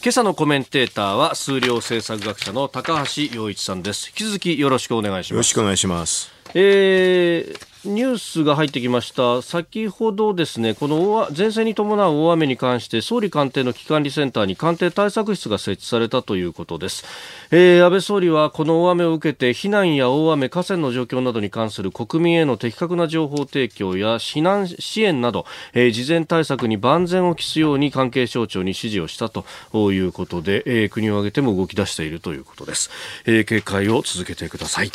[0.00, 4.10] 今朝のコメンテーターは数量政策学者の高橋洋一さんです。
[4.10, 5.30] 引き続きよろしくお願いします。
[5.32, 6.30] よろしくお願いします。
[6.54, 9.42] えーニュースが入ってきました。
[9.42, 17.04] 先ほどですね、この前線に伴う大雨に関して、総理官邸の危機管理センターに官邸対策室が設置されたということです。
[17.50, 29.44] えー、安倍総理はこの大雨を受けて、避難や大雨、河川の状況などに関する国民への的確な情報提供や避難支援など、えー、事前対策に万全を期すように関係省庁に指示をしたと
[29.92, 32.90] いうことで、えー、国を挙げても動き出しているということです。
[33.26, 34.92] えー、警戒を続けてください。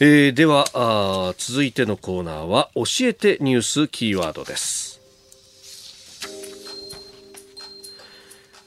[0.00, 5.00] えー、ではあ続いてのコーナーは教えてニュースキーワードです。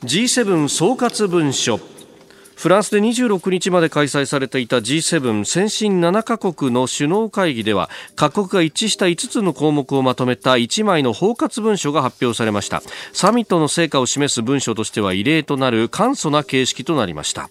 [0.03, 1.79] G7 総括文書。
[2.55, 12.81] フランスで26日まで開催されていた G7 先進7カ国の首脳会議では各国が一致した5つの項目をまとめた1枚の包括文書が発表されました。
[13.13, 17.49] サミットの成果を示す文書としては異例となる簡素な形式となりました。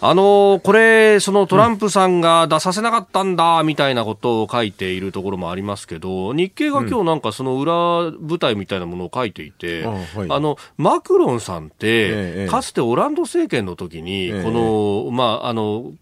[0.00, 7.72] あのー、これ、そのトランプさんが出させなかったんだ、みたいなことを書いているところもありますけど、日経が今日なんかその裏
[8.20, 15.92] 舞台みたいなものを書いていて、うん、あはい、あの、マクロンさんって、ええ、かつてオランド政権の時に、え、この、まあ、あの、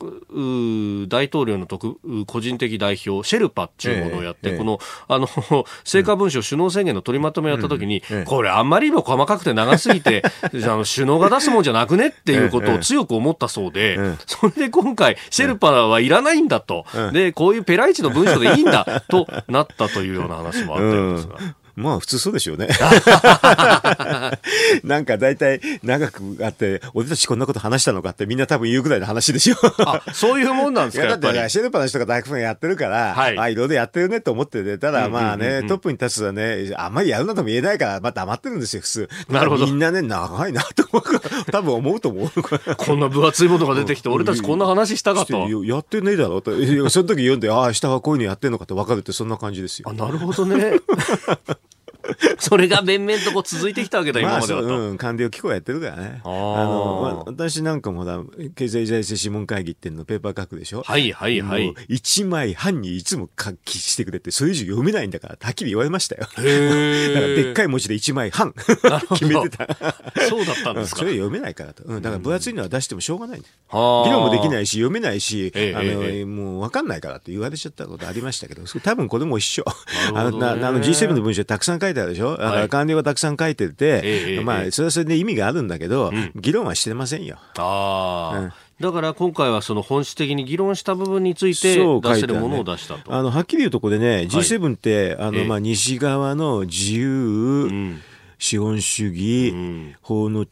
[1.09, 4.78] 大統領の特個人的代表、シェルパっていうものをやって、この、
[5.09, 5.26] あの、
[5.85, 21.37] 成果文書首脳宣言の取りまとめをやった時に、これあんまりにも細かくて長すぎて、 あの首脳が出すもんじゃなくねっていうことを強く思ったそうで、うん、それで今回、シェルパはいらないんだと、うん、で、こういうペライチの文書でいいんだとなったというような話もあったようですが。
[21.77, 22.69] まあ普通そうでしょうね。
[24.83, 29.57] なんか大体長くあって、俺たちこんなこと話したのかってみんな多分言うぐらいの話でしょ。
[29.79, 39.09] あ、そういうもんなんですかだって、シェルパの人が大工さんやってるから、はい、あ、いろいろやってるねって思ってて、ただまあね、トップに立つとね、あんまりやるなとも言えないから、まあ黙ってるんですよ、普通。
[39.29, 39.67] なるほど。
[39.67, 41.21] みんなね、長いなと思う。
[41.53, 42.31] 多分思うと思う。
[42.77, 45.47] こんな分厚いものが出てきて、俺たちこんな話したかと。
[45.65, 46.53] やってねえだろと。
[46.91, 49.89] その時読んで、ああ、下はこういうのやってんのかって分かるって、そんな感じですよ。
[49.91, 50.81] あ、なるほどね。
[52.38, 56.21] それが面々とこう続いてきたわけだ、今まではうん、官僚機構やってるからね。
[56.25, 58.21] あの、ま私なんかもだ、
[58.55, 60.83] 経済財政諮問会議っていうのペーパー書くでしょ？
[60.83, 61.75] はいはいはい。
[61.88, 66.27] 一枚半にいつも書きしてくれて、それ以上読めないんだから、はっきり言われましたよ。
[66.38, 68.53] へ だからでっかい文字で一枚半
[69.14, 69.66] 決めてた。
[70.29, 71.85] そうだったんですか、それ読めないからと。
[71.85, 73.40] うん、だから分厚いのは出してもしょうがない。
[73.40, 79.64] 議論もできないし、読めないし、あの、もう分かんないからって言われちゃったことありましたけど、多分これも一緒。
[80.14, 80.38] あの、
[80.81, 82.37] G7 の文章たくさん書いてあるでしょ？
[82.37, 87.37] だから官僚がたくさん書いてて、まあ、それはそれで意味があるんだけど、議論はしてませんよ。
[87.59, 88.54] ああ。
[88.78, 93.14] だから今回はその本質的に議論した部分について出せるものを出したと。
[93.14, 97.96] あのはっきり言うとこれね、G7 って、あのまあ西側の自由、
[98.38, 99.54] 資本主義、
[100.02, 100.44] 法の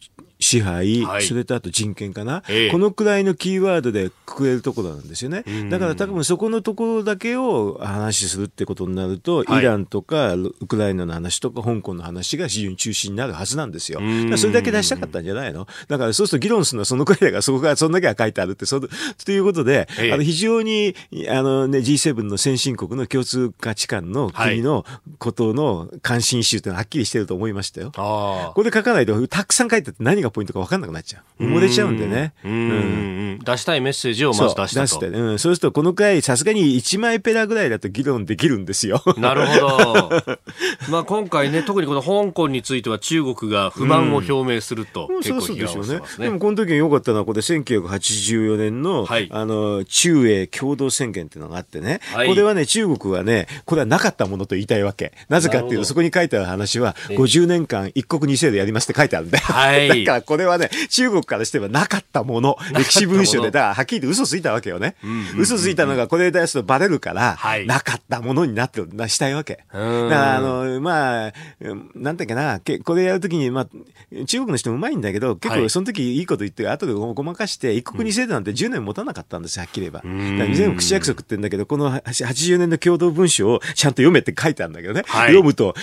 [0.55, 5.45] 支配、はい、それとあと人権かな、ええ、このくらいのキーワードでくくれるところなんですよね。
[5.71, 14.01] だから多分そこのところだけを話するってことになると、はい、イランとかウクライナの話とか香港の話が非常に中心になるはずなんですよ。
[14.37, 15.67] それだけ出したかったんじゃないの？
[15.89, 18.89] だからそうすると議論するのはそのくらいだからそこがそんだけは書いてあるってそと
[19.33, 20.95] いうことで、え、あの非常に
[21.29, 24.85] あの、ね、G7 の先進国の共通価値観の国の
[25.19, 27.93] ことの関心集というのははっきりしてると思いましたよ。
[27.93, 31.45] これで書かないとたくさん書いてて何がポイントか分かんなくなっちゃう。
[31.45, 32.33] 埋もれちゃうんでね。
[32.45, 33.39] うん。
[33.45, 34.81] 出したいメッセージをまず出したと。
[34.81, 35.39] 出して、うん。
[35.39, 39.03] そうすると、この回、さすがに1枚ペラぐらいだと議論できるんですよ。
[39.17, 40.11] なるほど。
[40.91, 46.27] まあ今回ね、特にこの香港については中国が不満を表明すると、結構批判をしてますね。
[46.27, 55.13] でもこの時に良かったのは、これ1984年の、はい、あの、中英共同宣言っていうのがあってね、はい、これはね、中国はね、これはなかったものと言いたいわけ。
[55.29, 59.45] なぜかっていうと、そこに書いてある話は、50年間一国二制度やりますって書いてあるんだよ。
[59.45, 64.97] はい、 だからこれはね、中国からしてはなかったもの、 歴史文書で、だからはっきり言って嘘ついたわけよね。
[65.39, 69.65] 嘘ついたのがこれ出すとバレるから、なかったものになってる、したいわけ。
[69.73, 71.33] だからあの、まあ、
[71.95, 73.67] なんだっけな、これやるときに、まあ、
[74.27, 80.03] 中国の人もうまいんだけど、結構その時いいこと言って、後でごまかして、一国二制度なんて10年持たなかったんですよ、はっきり言えば。
[80.55, 85.03] 全部口約束って言うんだけど、この80年の共同文書をちゃんと読めって書いてあるんだけどね。
[85.07, 85.75] はい、読むと、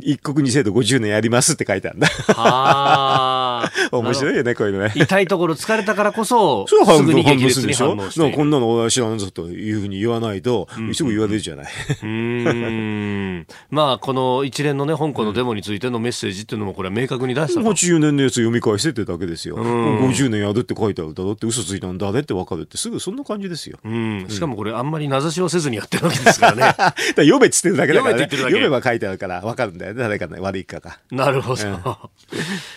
[0.00, 2.08] 一国二制度50年やりますって書いてあるんだ。
[3.92, 4.92] 面白いよね、こういうのね。
[4.94, 8.32] 痛いところ疲れたからこそ、すぐに激烈に反応して。
[8.32, 11.66] こんなの知らんぞというふうに言わないと、すぐ言われるじゃない。
[12.02, 13.46] うん。
[13.70, 17.70] まあ、この一連のね、香港のデモについてのメッセージっていうのも、これは明確に出したと。
[17.70, 19.56] 80年のやつ読み返してってだけですよ。
[19.56, 23.78] 50年やるって書いてあるだろって嘘ついたんだねって分かるって、すぐそんな感じですよ。
[23.84, 24.26] うん。
[24.28, 26.74] しかもこれ、あんまり名指しをせずにやってるわけですからね。
[27.16, 30.00] 読めっつってるだけだから、ね、読めば書いてあるから分かるんだよね。
[30.00, 30.98] 誰かね、悪いかが。
[31.10, 31.64] なるほど。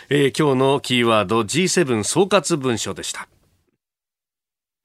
[0.09, 3.27] えー、今日のキキーワード G7 総括文書でした。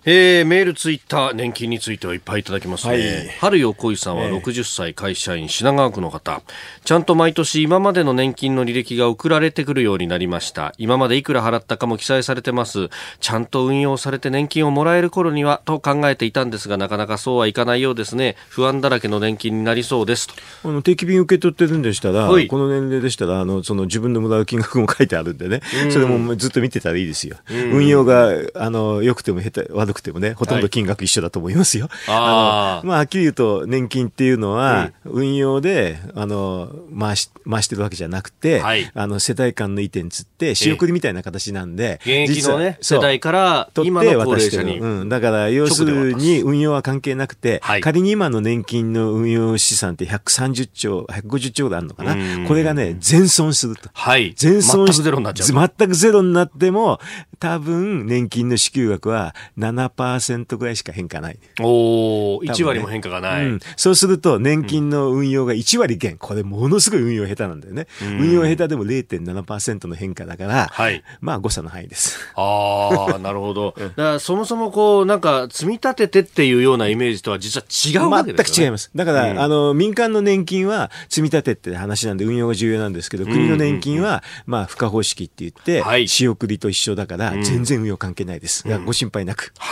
[0.05, 2.92] えー、メール、ツイッター、年金についてはいっぱいいただきますね。
[2.92, 6.42] はい、春よ恋さんは60歳会社員、品川区の方。
[6.84, 10.74] ちゃんと毎年今までの年金の履歴が送られてくるようになりました。
[10.76, 12.88] 今までいくら払ったかも記載されてます。
[13.20, 18.34] ちゃんと運用されて年金をもらえる頃には、と考えていたんですが、なかなかそうはいかないようですね。
[18.48, 20.28] 不安だらけの年金になりそうです。
[20.64, 27.36] あの、定期便受け取ってるんでしたら、はい、この年齢でしたら、あの、その自分のもらう金額も書いてあるんでね、それもずっと見てたらいいですよ。
[27.48, 31.88] 運用が、あの、良くても下手、悪くてもね、ほとんど金額一緒だと思いますよ。
[32.07, 44.78] はい、あのまあ、はっきり言うと、年金っていうのは、運用で、あの、回し、回してるわけじゃなくて、はい、あの、世代間の移転つって、仕送りみたいな形なんで、え現役のね、世代から今の高齢者に。
[44.78, 45.09] うん。
[45.09, 52.47] だから、要するに運用は関係なくて、はい、仮に今の年金の運用資産って130兆、150兆ぐらいあるのかな。
[52.47, 53.88] これがね、全損すると。
[53.93, 54.34] はい。
[54.36, 55.70] 全損全くゼロになっちゃう。
[55.78, 57.01] 全くゼロになっても、
[57.38, 61.39] 多分、年金の支給額は7%ぐらいしか変化ない。
[61.61, 66.16] おお、ね、1割も変化がない、うん、そうすると、年金の運用が1割減。
[66.18, 67.87] これ、ものすごい運用下手なんだよね。
[68.03, 72.18] 運用下手でも0.7%の変化だから、はい、まあ、誤差の範囲です。
[72.35, 73.74] ああ、 なるほど。
[73.76, 78.55] だからそもそもこう、なんか、積み立ててっていうようなイメージとは実は違うわけですね。
[78.55, 78.91] 全く違います。
[78.95, 88.64] だから、うん、あの、民間の年金は積み立てって話なんで運用が重要なんですけど、国の年金は、まあ、付加方式って言って、はい、仕送りと一緒だから、全然運用関係ないです。
[88.85, 89.53] ご心配なく。
[89.59, 89.72] は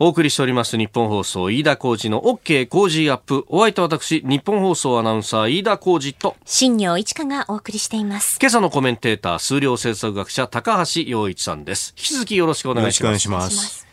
[0.00, 3.44] お送りしております日本放送飯田浩二の OK 工事アップ。
[3.46, 8.38] お相手は私、日本放送アナウンサー飯田浩二と、新業一華がお送りしています。
[8.40, 11.94] 今朝のコメンテーター、数量政策学者、高橋洋一さんです。
[11.96, 13.06] 引き続きよろしくお願いします。
[13.06, 13.86] よろしくお願いします。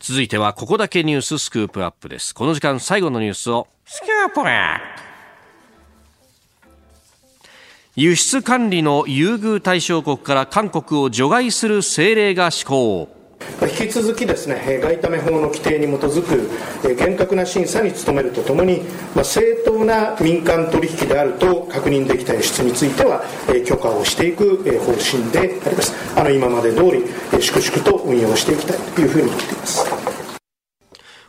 [0.00, 2.34] 続いては、ここだけニューススクープアップです。
[2.34, 5.06] この時間最後のニュースを、スクープアップ
[7.94, 13.15] 輸出管理の優遇対象国から韓国を除外する政令が施行。
[13.78, 18.82] 引き続きですね外為法の規定に基づく厳格な審査に努めるとともに、
[19.14, 23.22] まあ、正当な民間取引であると確認できた輸出については
[23.66, 25.94] 許可をしていく方針であります。
[26.18, 29.95] あの今まで通り粛々と運用していきたいというふうに思っています。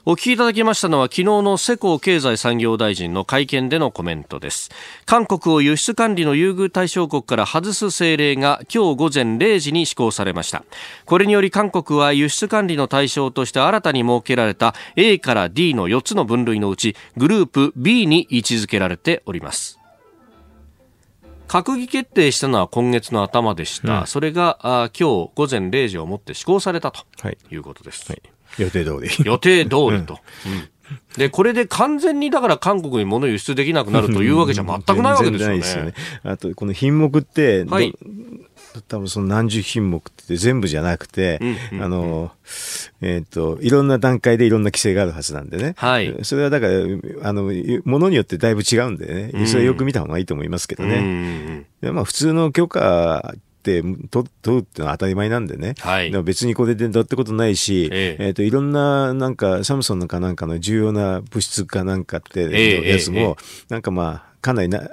[0.10, 4.70] お聞きいただきましたのは昨日の世耕経済産業大臣の会見でのコメントです。
[5.06, 10.64] 韓国を輸出管理の優遇対象国から外す政令が今日午前0時に施行されました。
[11.04, 19.78] これにより韓国は輸出管理の対象として新たに設けられた A から D の4つの分類のうちグループ B に位置づけられております。
[21.50, 24.00] 閣議決定したのは今月の頭でした。
[24.00, 27.04] うん、それがあ今日午前0時をもって施行されたと
[27.52, 28.10] いうことです。
[28.10, 29.10] はいはい予定通り。
[29.26, 30.20] 予定通りと。
[30.46, 30.70] うん
[31.18, 35.58] で、これで完全にだから韓国に物輸出できなくなるというわけじゃ全くないわけですよね。
[35.58, 35.94] よね
[36.24, 37.94] あと、この品目って、はい、
[38.88, 41.40] 多分その何十品目って全部じゃなくて、
[41.82, 42.32] あの、
[43.02, 45.74] えっ、ー、と、いろんな段階でいろんな規制があるはずなんでね。
[45.78, 46.16] はい。
[46.24, 46.74] それはだから、
[47.24, 47.52] あの、
[47.84, 51.66] ものによってだいぶ違うんでね、それはよく見た方がいいと思いますけどね。
[51.82, 53.36] でまあ普通の許可
[53.68, 58.28] って取るってのは当たり前なんでね、はい、別にこれでどうってことないし、ええ。
[58.28, 63.38] えー、といろんななんかサムソンなんかなんかの重要な物質かなんかってやつも、
[63.70, 64.90] なんかまあかなりな、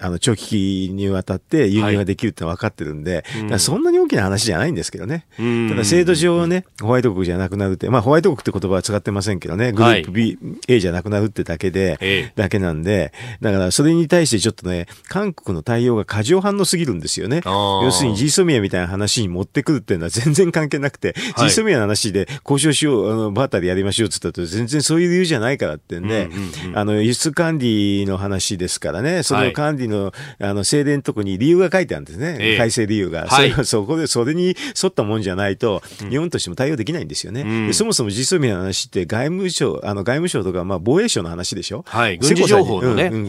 [0.00, 5.26] あの、長期にわたって輸入ができるって分かってるんで、はい、そんなに大きな話じゃないんですけどね。
[5.68, 17.40] ただ制度上ね、ホワイト国じゃなくなるって、まあホワイト国って言葉は使ってませんけどね、グループ B、はい、A じゃなくなるってだけで、だけなんで、だからそれに対してちょっとね、韓国の対応が過剰反応すぎるんですよね。
[17.44, 32.36] 要するに G ソミアみたいな話に持ってくるっていうのは全然関係なくて、はい、G ソミアの話で交渉しよう、あの、バーターでやりましょうって言ったと全然そういう理由じゃないからってんで、うんうんうん、あの、輸出管理の話ですからね、その管理の、あの、政令のとこに理由が書いてあるんですね。
[32.40, 33.26] え改正理由が。
[33.26, 37.42] はい、そそこで、それに沿ったもんじゃないと、日本としても対応できないんですよね。
[37.42, 41.84] うん、そもそも実装民の話って外務省、あの、外務省とか、まあ、防衛省の話でしょ？
[41.86, 42.18] はい。
[42.18, 43.28] 軍事情報のね、うん、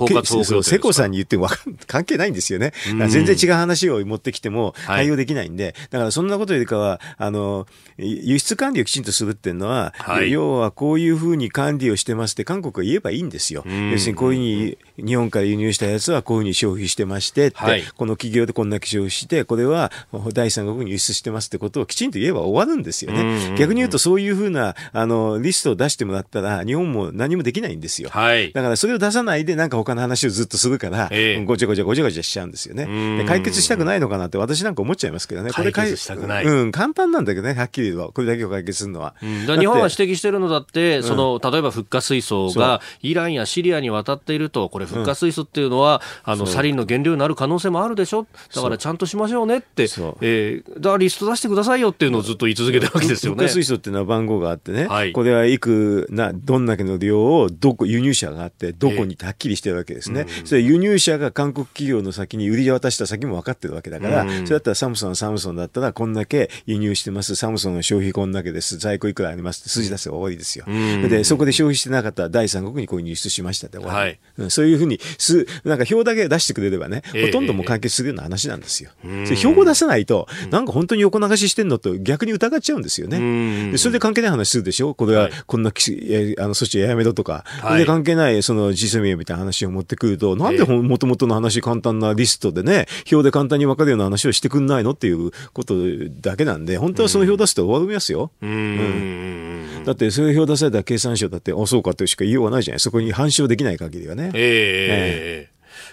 [0.60, 1.48] う、世耕さんに言っても
[1.88, 2.74] 関係ないんですよね。
[3.10, 13.64] 全然違う話を持ってきても対応できないんで、はい、だからそんなことよりかは、あの、輸出管理をきちんとするっていうのは、はい、要はこういうふうに管理をしてますって韓国が言えばいいんですよ。
[13.92, 19.92] 要するにこういうふうに日本から輸入したやつはこういうふうに消費してましてって、はい、この企業でこんな消費して、これは
[20.34, 23.56] 第三国に輸出してますってことをきちんと言えば終わるんですよね。
[23.58, 28.10] 逆に言うとそういうふうな、あの、リストを出してもらったら、日本も何もできないんですよ。
[28.10, 33.26] はい、だからそれを出さないで、なんか他の話をずっとするから、えー、ごちゃごちゃごちゃごちゃしちゃうんですよね。
[33.28, 35.52] 解決したくないのかなって私なんか思っちゃいますけどね。
[35.52, 36.46] これ解決したくない。
[36.46, 38.12] うん、簡単なんだけどね、はっきり言えば。
[38.12, 39.16] これだけを解決するのは。
[39.22, 48.28] うん、日本は指摘してるのだって、その、例えばフッ化水素がイランやシリアに渡っていると、これフッ化水素スっていうのは、あの、サリンの原料になる可能性もあるでしょ？
[48.56, 49.84] だからちゃんとしましょうねって、
[50.22, 53.48] えー、だからリスト出してくださいよっていうのをずっと言い続けてるわけですよね。
[53.48, 60.26] 水素っていうのは番号があってね、はい、これはいくな、どんだけの量をどこ、輸入者があって、どこにはっきりしてるわけですね。
[60.46, 70.66] それ輸入者が韓国企業の先に売り渡した先も分かってるわけだから、それだったらサムソンはサムソンだったらこんだけ輸入してます、サムソンの消費こんだけです、在庫いくらありますって数字出せば終わりですよ。
[71.10, 73.78] で、そこで消費してなかったら第三国にこう輸出しましたって。
[73.80, 74.20] はい。
[74.38, 75.00] うん、そういうふうに
[75.30, 78.92] す、なんか表だけ出してくれればね、ほとんども完結するような話なんですよ。
[79.02, 83.72] それ表を出さないと、なんか本当に横流ししてんのと逆に疑っちゃうんですよね。
[83.72, 84.94] でそれで関係ない話するでしょ？
[84.94, 95.76] これはこんな、はい、あの措置やめろとか、はい、で関係ないその G7 みたいな話を持ってくると、なんでもともとの話簡単なリストでね、表で簡単に分かるような話をしてくんないのっていうこと
[96.22, 98.32] だけなんで、本当はその表出すと終わりますよ。
[98.42, 102.80] うん、だってそういう表出された経産省だって、あ、そうかってしか言いようがないじゃない。
[102.80, 104.32] そこに反証できない限りはね。
[104.34, 105.19] えー、えー、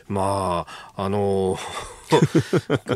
[0.09, 1.59] まあ、あの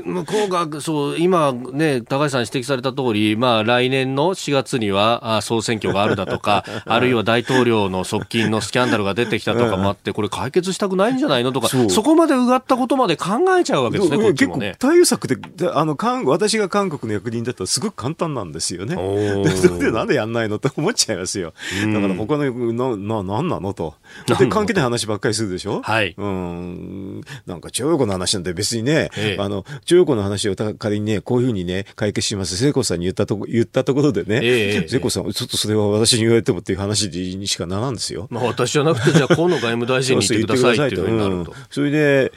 [0.04, 14.76] 向こうが、そう、今ね、高橋さん指摘された通り、まあ来年の4月にはあ総選挙があるだとか、 あるいは大統領の側近のスキャンダルが出てきたとかもあって、これ解決したくないんじゃないのとか、そこまでうがったことまで考えちゃうわけですね、こっちもね。
[14.78, 15.36] 対応策で、
[15.72, 15.96] あの、
[16.26, 18.94] 私が韓国の役人だったらすごく簡単なんですよね。
[19.56, 21.52] それでなんでやんないのって思っちゃいますよ。
[21.92, 23.94] だから他の、な、な、なんなのと。
[24.38, 25.80] で、関係ない話ばっかりするでしょ？
[25.82, 26.14] はい。
[26.16, 27.20] うん。
[27.46, 32.56] なんか中国の話なんて別にね、ええ、あの、中国の話を仮にね、こういうふうにね、解決します。
[32.56, 38.26] 聖子さんに言ったとこ、言ったところでね、ええ、聖子さん、ちょっとそれは私に言われてもっていう話にしかならんですよ。
[38.30, 41.54] まあ私じゃなくて、じゃあ河野外務大臣に言ってくださいっていうふうになると。
[41.70, 42.32] それで、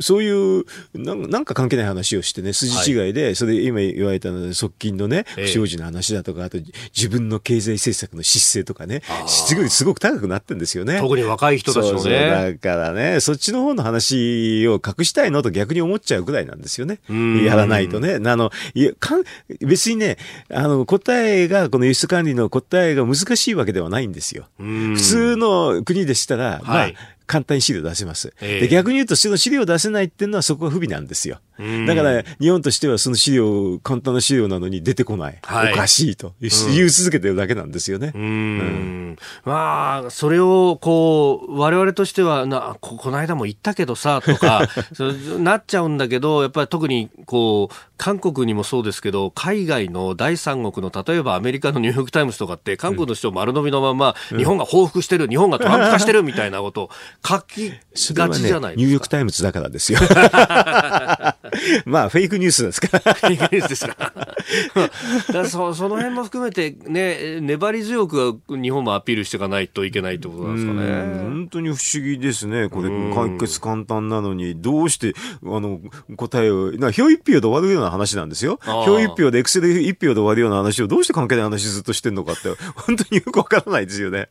[0.00, 0.64] そういう
[0.94, 6.58] な、なんか関係ない話をしてね、筋違いで、はい、それ今言われたので、側近のね、不祥事の話だとか、あと
[6.96, 10.98] 自分の経済政策の失勢とかね、すごい、すごく高くなってるんですよね。
[11.00, 12.58] 特に若い人たちのね。
[12.60, 17.00] だからね、そっちの方の話を隠したいのと逆に思っちゃうぐらいなんですよね。
[17.44, 18.14] やらないとね。
[18.14, 19.24] あの、いやかん
[19.60, 20.16] 別にね、
[20.50, 24.46] あの、答えが、この輸出管理の答えが難しいわけではないんですよ。
[24.58, 26.90] 普通の国でしたら、まあ、
[27.28, 28.32] 簡単に資料出せます。
[28.40, 31.38] えー、で逆に言うと、その資料を出せないっていうのはそこが不備なんですよ。
[31.86, 35.38] だから、日本としてはその資料、簡単な資料なのに出てこない。
[35.42, 36.48] はい、おかしいと、言
[36.86, 38.12] い続けてるだけなんですよね。
[38.14, 38.22] うん。
[38.22, 56.90] うん、まあ、それを、こう、我々としては、な、こ、この間も言ったけどさ、とか、 そなっちゃうんだけど、やっぱり特に、こう、韓国にもそうですけど、海外の第三国の、例えばアメリカのニューヨークタイムズとかって、韓国の人丸飲みのまま、日本が報復してる、日本がトランプ化してるみたいなことを
[57.26, 58.70] 書きがちじゃないですか。
[58.70, 59.98] ね、ニューヨークタイムズだからですよ。
[61.84, 63.14] まあ、フェイクニュースですから。
[63.14, 63.96] フェイクニュースですか
[65.34, 65.42] ら。
[65.42, 71.20] だそその辺も含めて、ね、粘り強く日本もアピールしていかないといけないってことなんですかね。
[71.22, 72.68] 本当に不思議ですね。
[72.68, 75.14] これ、解決簡単なのに、どうして、
[75.44, 75.80] あの、
[76.16, 78.58] 答えを、な表一表で終わるような話なんですよ。
[78.62, 84.28] 表一表で、エクセル一表で終わるような話をどうして関係ない話ずっとしてんのかって、本当によくわからないですよね。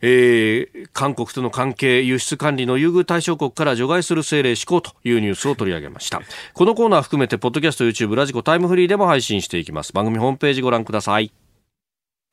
[0.00, 6.20] えー、韓国との関係、輸出管理の優遇対象国から除外する政令施行というニュースを取り上げました。
[6.54, 9.92] このコーナー含めて、ポッドキャスト、YouTube、ラジコ、タイムフリーでも配信していきます。
[9.92, 11.32] 番組ホームページご覧ください。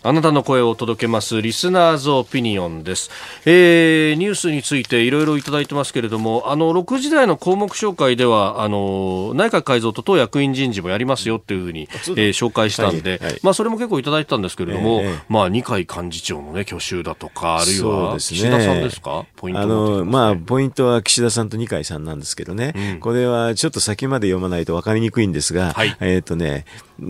[0.08, 3.10] あなたの声を届けますリスナーズオピニオンです、
[3.44, 13.20] えー、ニュースについていろいろいただいてますけれどもあの6時台の項目紹介ではあの内閣改造と党役員人事もやりますよっていうふうに、えー、紹介したんで、はい。
[13.20, 19.26] はい、まあ、それも結構いただいてたんですけれども、えー、まあ、二階幹事長の、ね、去就だとかあるいは岸田さんですか？
[19.36, 26.66] ポイントあの、まあ、ポイントは岸田さんと二階さんなんですけどね、うん、これはちょっと先まで読まないと分かりにくいんですが、はい、えっ、ー、とね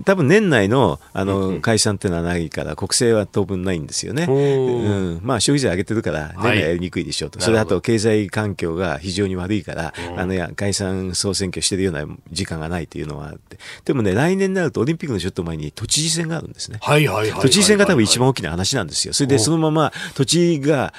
[0.06, 4.26] 多分年内のあの解散っていうのはないから、国政は当分ないんですよね。
[4.30, 7.40] うん、まあ消費税上げてるから、年内やりにくいでしょうと。
[7.40, 13.58] それあと経済環境が非常に悪いから、あのや解散総選挙してるような時間がないというのはあって。
[13.84, 16.78] でもね、来年になるとオリンピックのちょっと前に都知事選があるんですね。
[16.82, 17.42] はいはいはい。
[17.42, 19.14] 都知事選が多分一番大きな話なんですよ。
[19.14, 20.94] それでそのまま都知事が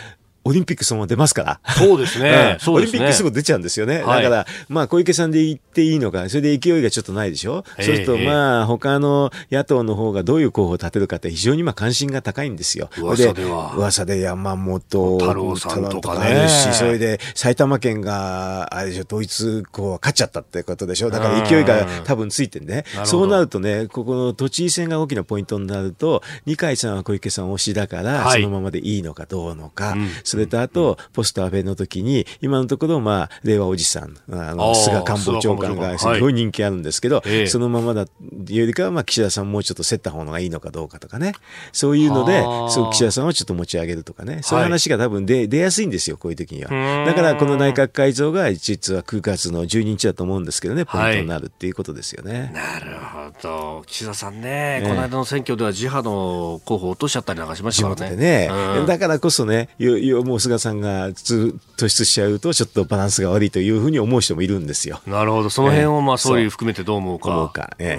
[0.47, 1.61] オリンピックそのまま出ますから。
[1.74, 2.57] そうですね。
[2.64, 4.03] うん、オリンピックすぐ出ちゃうんですよね。
[4.03, 7.64] はい、だから、まあ、小池さんで言っていいのか、それで勢いがちょっとないでしょ？
[7.80, 12.90] そうすると、まあ、他の野党の方がどういう候補を立てるかって非常にまあ関心が高いんですよ。
[12.97, 13.74] 噂では。
[13.74, 16.49] 噂で山本太郎さんとかね。
[16.49, 21.11] し、それで埼玉県が、あれでしょ、統一候補勝っちゃったってことでしょ？
[21.11, 22.84] だから勢いが多分ついてんね。
[23.05, 41.32] そうなるとね、ここの都知事選が大きなポイントになると、二階さんは小池さん推しだから、はい、そのままでいいのかどうのか、うん、それとあと、ポスト安倍の時に、今のところ、まあ、令和おじさん、あの、菅官房長官がすごい人気あるんですけど、はい、そのままだよりかは、まあ、岸田さんもうちょっと競った方がいいのかどうかとかね、
[41.72, 47.05] そういうので、そう岸田さんをちょっと持ち上げるとかね、そういう話が多分出,、出やすいんですよ、こういう時には。
[47.07, 52.53] だから、この内閣改造が実は9月の12日だと思うんですけどね、ポイントになるっていうことですよね。
[52.53, 53.82] なるほど。
[53.87, 58.16] 岸田さんね、この間の選挙では自派の候補を落としちゃったりなんかしましたからね。
[58.16, 58.49] ね、
[58.80, 65.00] うん、だからこそね、よよもう菅さんが突出しちゃうと、ちょっとバランスが悪いというふうに思う人もいるんですよ。
[65.06, 65.50] なるほど。
[65.50, 67.30] その辺をまあ総理含めてどう思うか。
[67.30, 67.76] 思うか。
[67.78, 67.98] え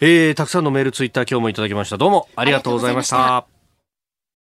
[0.00, 1.96] えー、たくさんのメール、ツイッター今日もいただきました。
[1.96, 3.51] どうもありがとうございました。